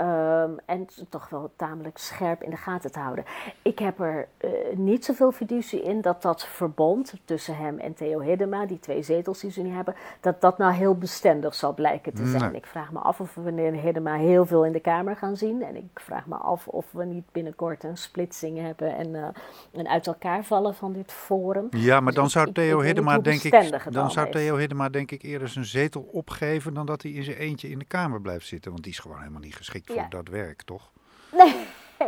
Um, 0.00 0.56
en 0.66 0.86
toch 1.08 1.28
wel 1.28 1.50
tamelijk 1.56 1.98
scherp 1.98 2.42
in 2.42 2.50
de 2.50 2.56
gaten 2.56 2.92
te 2.92 2.98
houden. 2.98 3.24
Ik 3.62 3.78
heb 3.78 4.00
er 4.00 4.28
uh, 4.44 4.50
niet 4.74 5.04
zoveel 5.04 5.32
fiducie 5.32 5.82
in 5.82 6.00
dat 6.00 6.22
dat 6.22 6.46
verbond 6.46 7.14
tussen 7.24 7.56
hem 7.56 7.78
en 7.78 7.94
Theo 7.94 8.20
Hiddema, 8.20 8.66
die 8.66 8.78
twee 8.78 9.02
zetels 9.02 9.40
die 9.40 9.50
ze 9.50 9.62
nu 9.62 9.70
hebben, 9.70 9.94
dat 10.20 10.40
dat 10.40 10.58
nou 10.58 10.72
heel 10.72 10.94
bestendig 10.94 11.54
zal 11.54 11.74
blijken 11.74 12.14
te 12.14 12.26
zijn. 12.26 12.42
Nee. 12.42 12.60
Ik 12.60 12.66
vraag 12.66 12.92
me 12.92 12.98
af 12.98 13.20
of 13.20 13.34
we 13.34 13.42
wanneer 13.42 13.72
Hiddema 13.72 14.14
heel 14.14 14.46
veel 14.46 14.64
in 14.64 14.72
de 14.72 14.80
Kamer 14.80 15.16
gaan 15.16 15.36
zien. 15.36 15.62
En 15.62 15.76
ik 15.76 15.84
vraag 15.94 16.26
me 16.26 16.36
af 16.36 16.68
of 16.68 16.86
we 16.92 17.04
niet 17.04 17.32
binnenkort 17.32 17.84
een 17.84 17.96
splitsing 17.96 18.58
hebben 18.58 18.96
en 18.96 19.08
uh, 19.08 19.26
een 19.72 19.88
uit 19.88 20.06
elkaar 20.06 20.44
vallen 20.44 20.74
van 20.74 20.92
dit 20.92 21.12
forum. 21.12 21.66
Ja, 21.70 22.00
maar 22.00 22.12
dan 22.12 22.24
Dus 22.24 22.32
zou 22.32 22.52
Theo 22.52 22.78
ik 22.78 22.84
Hiddema, 22.84 23.18
denk 23.18 23.42
ik, 23.42 23.92
dan 23.92 24.10
zou. 24.10 24.30
Theo 24.30 24.56
Hiddema 24.56 24.88
denk 24.88 25.10
ik 25.10 25.22
eerder 25.22 25.48
zijn 25.48 25.64
zetel 25.64 26.08
opgeven 26.12 26.74
dan 26.74 26.86
dat 26.86 27.02
hij 27.02 27.10
in 27.10 27.24
zijn 27.24 27.36
eentje 27.36 27.68
in 27.68 27.78
de 27.78 27.84
Kamer 27.84 28.20
blijft 28.20 28.46
zitten. 28.46 28.70
Want 28.70 28.82
die 28.82 28.92
is 28.92 28.98
gewoon 28.98 29.18
helemaal 29.18 29.40
niet 29.40 29.56
geschikt 29.56 29.89
Ja. 29.94 30.00
voor 30.00 30.10
dat 30.10 30.28
werk, 30.28 30.62
toch? 30.62 30.90
Nee, 31.38 31.54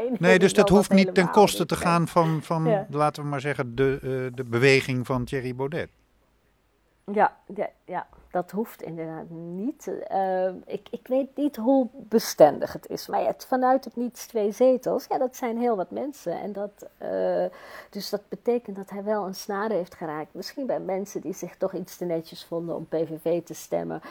nee, 0.01 0.11
Nee, 0.19 0.39
dus 0.39 0.53
dat 0.55 0.69
hoeft 0.69 0.91
niet 0.93 1.15
ten 1.15 1.31
koste 1.31 1.67
te 1.67 1.77
gaan 1.77 2.09
van, 2.09 2.43
van 2.43 2.65
Ja. 2.65 2.87
laten 2.91 3.23
we 3.23 3.29
maar 3.29 3.41
zeggen, 3.41 3.75
de, 3.75 3.99
eh, 4.03 4.37
de 4.37 4.45
beweging 4.45 5.07
van 5.07 5.25
Thierry 5.25 5.55
Baudet. 5.55 5.91
Ja, 7.13 7.37
ja, 7.85 8.07
dat 8.31 8.51
hoeft 8.51 8.83
inderdaad 8.83 9.31
niet. 9.31 9.93
Uh, 10.13 10.49
ik, 10.67 10.89
ik 10.91 11.07
weet 11.07 11.37
niet 11.37 11.57
hoe 11.57 11.89
bestendig 11.93 12.73
het 12.73 12.89
is. 12.89 13.07
Maar 13.07 13.25
het, 13.25 13.47
vanuit 13.49 13.85
het 13.85 13.97
niets 13.97 14.27
twee 14.27 14.53
zetels, 14.53 15.07
ja, 15.09 15.19
dat 15.19 15.37
zijn 15.37 15.59
heel 15.59 15.77
wat 15.77 15.91
mensen. 15.91 16.41
En 16.41 16.53
dat, 16.53 16.87
uh, 17.03 17.45
dus 17.91 18.11
dat 18.11 18.29
betekent 18.29 18.77
dat 18.77 18.91
hij 18.91 19.05
wel 19.05 19.27
een 19.27 19.35
snade 19.35 19.75
heeft 19.75 19.95
geraakt. 19.95 20.35
Misschien 20.35 20.67
bij 20.67 20.81
mensen 20.81 21.21
die 21.21 21.35
zich 21.35 21.57
toch 21.57 21.75
iets 21.75 21.97
te 21.97 22.05
netjes 22.05 22.45
vonden 22.45 22.77
om 22.77 22.87
PVV 22.87 23.43
te 23.43 23.55
stemmen. 23.55 24.03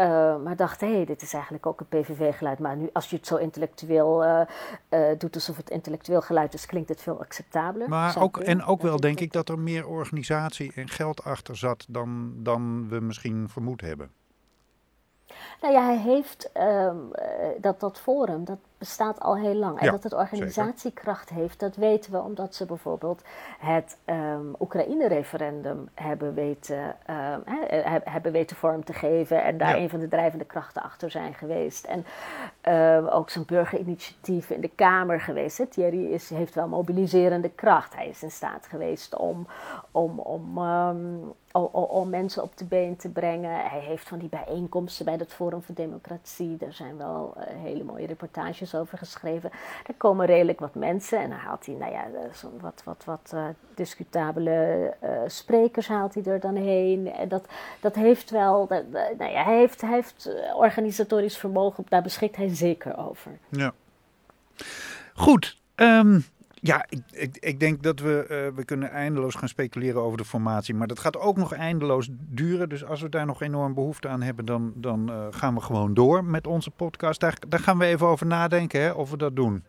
Uh, 0.00 0.36
maar 0.44 0.56
dachten, 0.56 0.88
hé, 0.88 0.94
hey, 0.94 1.04
dit 1.04 1.22
is 1.22 1.32
eigenlijk 1.32 1.66
ook 1.66 1.80
een 1.80 2.00
PVV-geluid. 2.00 2.58
Maar 2.58 2.76
nu, 2.76 2.90
als 2.92 3.10
je 3.10 3.16
het 3.16 3.26
zo 3.26 3.36
intellectueel 3.36 4.24
uh, 4.24 4.40
uh, 4.90 5.08
doet 5.18 5.34
alsof 5.34 5.56
het 5.56 5.70
intellectueel 5.70 6.20
geluid 6.20 6.54
is, 6.54 6.66
klinkt 6.66 6.88
het 6.88 7.02
veel 7.02 7.20
acceptabeler. 7.20 7.88
Maar 7.88 8.22
ook, 8.22 8.38
en 8.38 8.64
ook 8.64 8.82
wel 8.82 9.00
denk 9.00 9.20
ik 9.20 9.32
dat 9.32 9.48
er 9.48 9.58
meer 9.58 9.86
organisatie 9.86 10.72
en 10.74 10.88
geld 10.88 11.24
achter 11.24 11.56
zat 11.56 11.84
dan, 11.88 12.32
dan 12.36 12.88
we 12.88 13.00
misschien 13.10 13.48
vermoed 13.48 13.80
hebben. 13.80 14.10
Nou 15.60 15.74
ja, 15.74 15.84
hij 15.84 15.98
heeft 15.98 16.50
um, 16.56 17.10
dat, 17.60 17.80
dat 17.80 18.00
forum, 18.00 18.44
dat 18.44 18.58
bestaat 18.80 19.20
al 19.20 19.36
heel 19.36 19.54
lang. 19.54 19.78
En 19.78 19.84
Ja, 19.84 19.90
dat 19.90 20.02
het 20.02 20.12
organisatiekracht 20.14 21.28
heeft, 21.28 21.60
dat 21.60 21.76
weten 21.76 22.12
we 22.12 22.18
omdat 22.18 22.54
ze 22.54 22.66
bijvoorbeeld 22.66 23.22
het 23.58 23.96
um, 24.06 24.54
Oekraïne-referendum 24.60 25.88
hebben 25.94 26.34
weten, 26.34 26.78
um, 26.78 27.42
he, 27.44 27.98
hebben 28.04 28.32
weten 28.32 28.56
vorm 28.56 28.84
te 28.84 28.92
geven. 28.92 29.42
En 29.42 29.58
daar 29.58 29.76
Ja. 29.76 29.82
een 29.82 29.90
van 29.90 30.00
de 30.00 30.08
drijvende 30.08 30.44
krachten 30.44 30.82
achter 30.82 31.10
zijn 31.10 31.34
geweest. 31.34 31.84
En 31.84 32.04
ook 33.10 33.30
zijn 33.30 33.44
burgerinitiatieven 33.44 34.54
in 34.54 34.60
de 34.60 34.70
Kamer 34.74 35.20
geweest. 35.20 35.58
Hè. 35.58 35.66
Thierry 35.66 36.12
is, 36.12 36.30
heeft 36.30 36.54
wel 36.54 36.68
mobiliserende 36.68 37.50
kracht. 37.50 37.94
Hij 37.94 38.08
is 38.08 38.22
in 38.22 38.30
staat 38.30 38.66
geweest 38.66 39.16
om, 39.16 39.46
om, 39.90 40.18
om 40.18 40.58
om, 41.52 41.64
om, 41.72 42.08
mensen 42.08 42.42
op 42.42 42.56
de 42.56 42.64
been 42.64 42.96
te 42.96 43.08
brengen. 43.08 43.70
Hij 43.70 43.80
heeft 43.80 44.08
van 44.08 44.18
die 44.18 44.28
bijeenkomsten 44.28 45.04
bij 45.04 45.14
het 45.14 45.32
Forum 45.32 45.62
voor 45.62 45.74
Democratie. 45.74 46.56
Daar 46.56 46.72
zijn 46.72 46.96
wel 46.96 47.34
uh, 47.36 47.42
hele 47.46 47.84
mooie 47.84 48.06
reportages 48.06 48.69
over 48.74 48.98
geschreven. 48.98 49.50
Er 49.86 49.94
komen 49.96 50.26
redelijk 50.26 50.60
wat 50.60 50.74
mensen. 50.74 51.18
En 51.18 51.28
dan 51.28 51.38
haalt 51.38 51.66
hij, 51.66 51.74
nou 51.74 51.92
ja, 51.92 52.04
zo'n 52.32 52.60
wat, 52.60 52.82
wat, 52.84 53.02
wat 53.04 53.30
uh, 53.34 53.44
discutabele 53.74 54.94
uh, 55.02 55.10
sprekers 55.26 55.88
haalt 55.88 56.14
hij 56.14 56.24
er 56.24 56.40
dan 56.40 56.56
heen. 56.56 57.12
En 57.12 57.28
dat, 57.28 57.48
dat 57.80 57.94
heeft 57.94 58.30
wel, 58.30 58.66
nou 59.18 59.30
ja, 59.30 59.44
hij 59.44 59.56
heeft, 59.56 59.80
heeft 59.80 60.26
eh, 60.26 60.56
organisatorisch 60.56 61.38
vermogen. 61.38 61.84
Daar 61.88 62.02
beschikt 62.02 62.36
hij 62.36 62.54
zeker 62.54 62.96
over. 63.08 63.38
Ja. 63.48 63.72
Goed. 65.14 65.58
Um, 65.76 66.24
ja, 66.60 66.86
ik, 66.88 67.02
ik, 67.10 67.36
ik, 67.40 67.60
denk 67.60 67.82
dat 67.82 68.00
we, 68.00 68.26
uh, 68.50 68.56
we 68.56 68.64
kunnen 68.64 68.90
eindeloos 68.90 69.34
gaan 69.34 69.48
speculeren 69.48 70.02
over 70.02 70.18
de 70.18 70.24
formatie. 70.24 70.74
Maar 70.74 70.86
dat 70.86 70.98
gaat 70.98 71.16
ook 71.16 71.36
nog 71.36 71.52
eindeloos 71.52 72.08
duren. 72.12 72.68
Dus 72.68 72.84
als 72.84 73.00
we 73.00 73.08
daar 73.08 73.26
nog 73.26 73.42
enorm 73.42 73.74
behoefte 73.74 74.08
aan 74.08 74.22
hebben, 74.22 74.44
dan, 74.44 74.72
dan 74.74 75.10
uh, 75.10 75.26
gaan 75.30 75.54
we 75.54 75.60
gewoon 75.60 75.94
door 75.94 76.24
met 76.24 76.46
onze 76.46 76.70
podcast. 76.70 77.20
Daar, 77.20 77.38
daar 77.48 77.60
gaan 77.60 77.78
we 77.78 77.84
even 77.84 78.06
over 78.06 78.26
nadenken 78.26 78.80
hè, 78.80 78.90
of 78.90 79.10
we 79.10 79.16
dat 79.16 79.36
doen. 79.36 79.64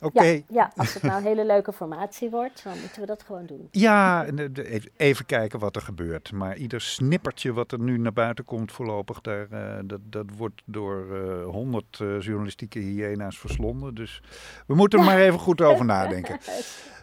Ja. 0.00 0.06
Oké. 0.06 0.22
Ja, 0.24 0.40
ja, 0.48 0.72
als 0.76 0.94
het 0.94 1.02
nou 1.02 1.16
een 1.16 1.22
hele 1.22 1.46
leuke 1.46 1.72
formatie 1.72 2.30
wordt, 2.30 2.64
dan 2.64 2.72
moeten 2.80 3.00
we 3.00 3.06
dat 3.06 3.22
gewoon 3.22 3.46
doen. 3.46 3.68
Ja, 3.70 4.24
eh, 4.24 4.82
even- 4.96 5.26
kijken 5.26 5.58
wat 5.58 5.76
er 5.76 5.82
gebeurt. 5.82 6.32
Maar 6.32 6.56
ieder 6.56 6.80
snippertje 6.80 7.52
wat 7.52 7.72
er 7.72 7.80
nu 7.80 7.98
naar 7.98 8.12
buiten 8.12 8.44
komt 8.44 8.72
voorlopig, 8.72 9.20
daar, 9.20 9.46
eh, 9.50 9.60
dat, 9.84 10.00
dat 10.02 10.26
wordt 10.36 10.62
door 10.64 11.04
honderd 11.44 11.96
journalistieke 12.20 12.78
hyena's 12.78 13.38
verslonden. 13.38 13.94
Dus 13.94 14.22
we 14.66 14.74
moeten 14.74 14.98
er 14.98 15.04
maar 15.04 15.18
even 15.20 15.38
goed 15.38 15.60
over 15.60 15.84
nadenken. 15.94 16.38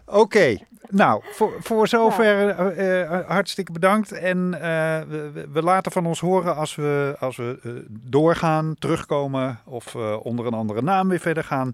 Oké, 0.05 0.57
nou, 0.89 1.21
voor, 1.31 1.53
voor 1.59 1.87
zover 1.87 2.49
eh, 2.49 3.01
eh, 3.01 3.27
hartstikke 3.29 3.71
bedankt. 3.71 4.11
En 4.11 4.53
eh, 4.53 5.01
we, 5.07 5.47
we- 5.51 5.61
laten 5.61 5.91
van 5.91 6.05
ons 6.05 6.19
horen 6.19 6.55
als 6.55 6.75
we, 6.75 7.15
als 7.19 7.35
we 7.35 7.59
eh, 7.63 7.71
doorgaan, 7.89 8.75
terugkomen 8.79 9.59
of 9.65 9.95
eh, 9.95 10.17
onder 10.25 10.45
een 10.45 10.53
andere 10.53 10.81
naam 10.81 11.07
weer 11.09 11.19
verder 11.19 11.43
gaan. 11.43 11.71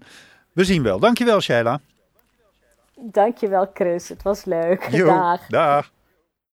We 0.60 0.66
zien 0.66 0.82
wel. 0.82 0.98
Dankjewel, 0.98 1.40
Sheila. 1.40 1.80
Dankjewel 2.96 3.70
Chris, 3.74 4.08
het 4.08 4.22
was 4.22 4.44
leuk. 4.44 4.88
Jo, 4.90 5.06
Dag. 5.06 5.46
dag. 5.46 5.90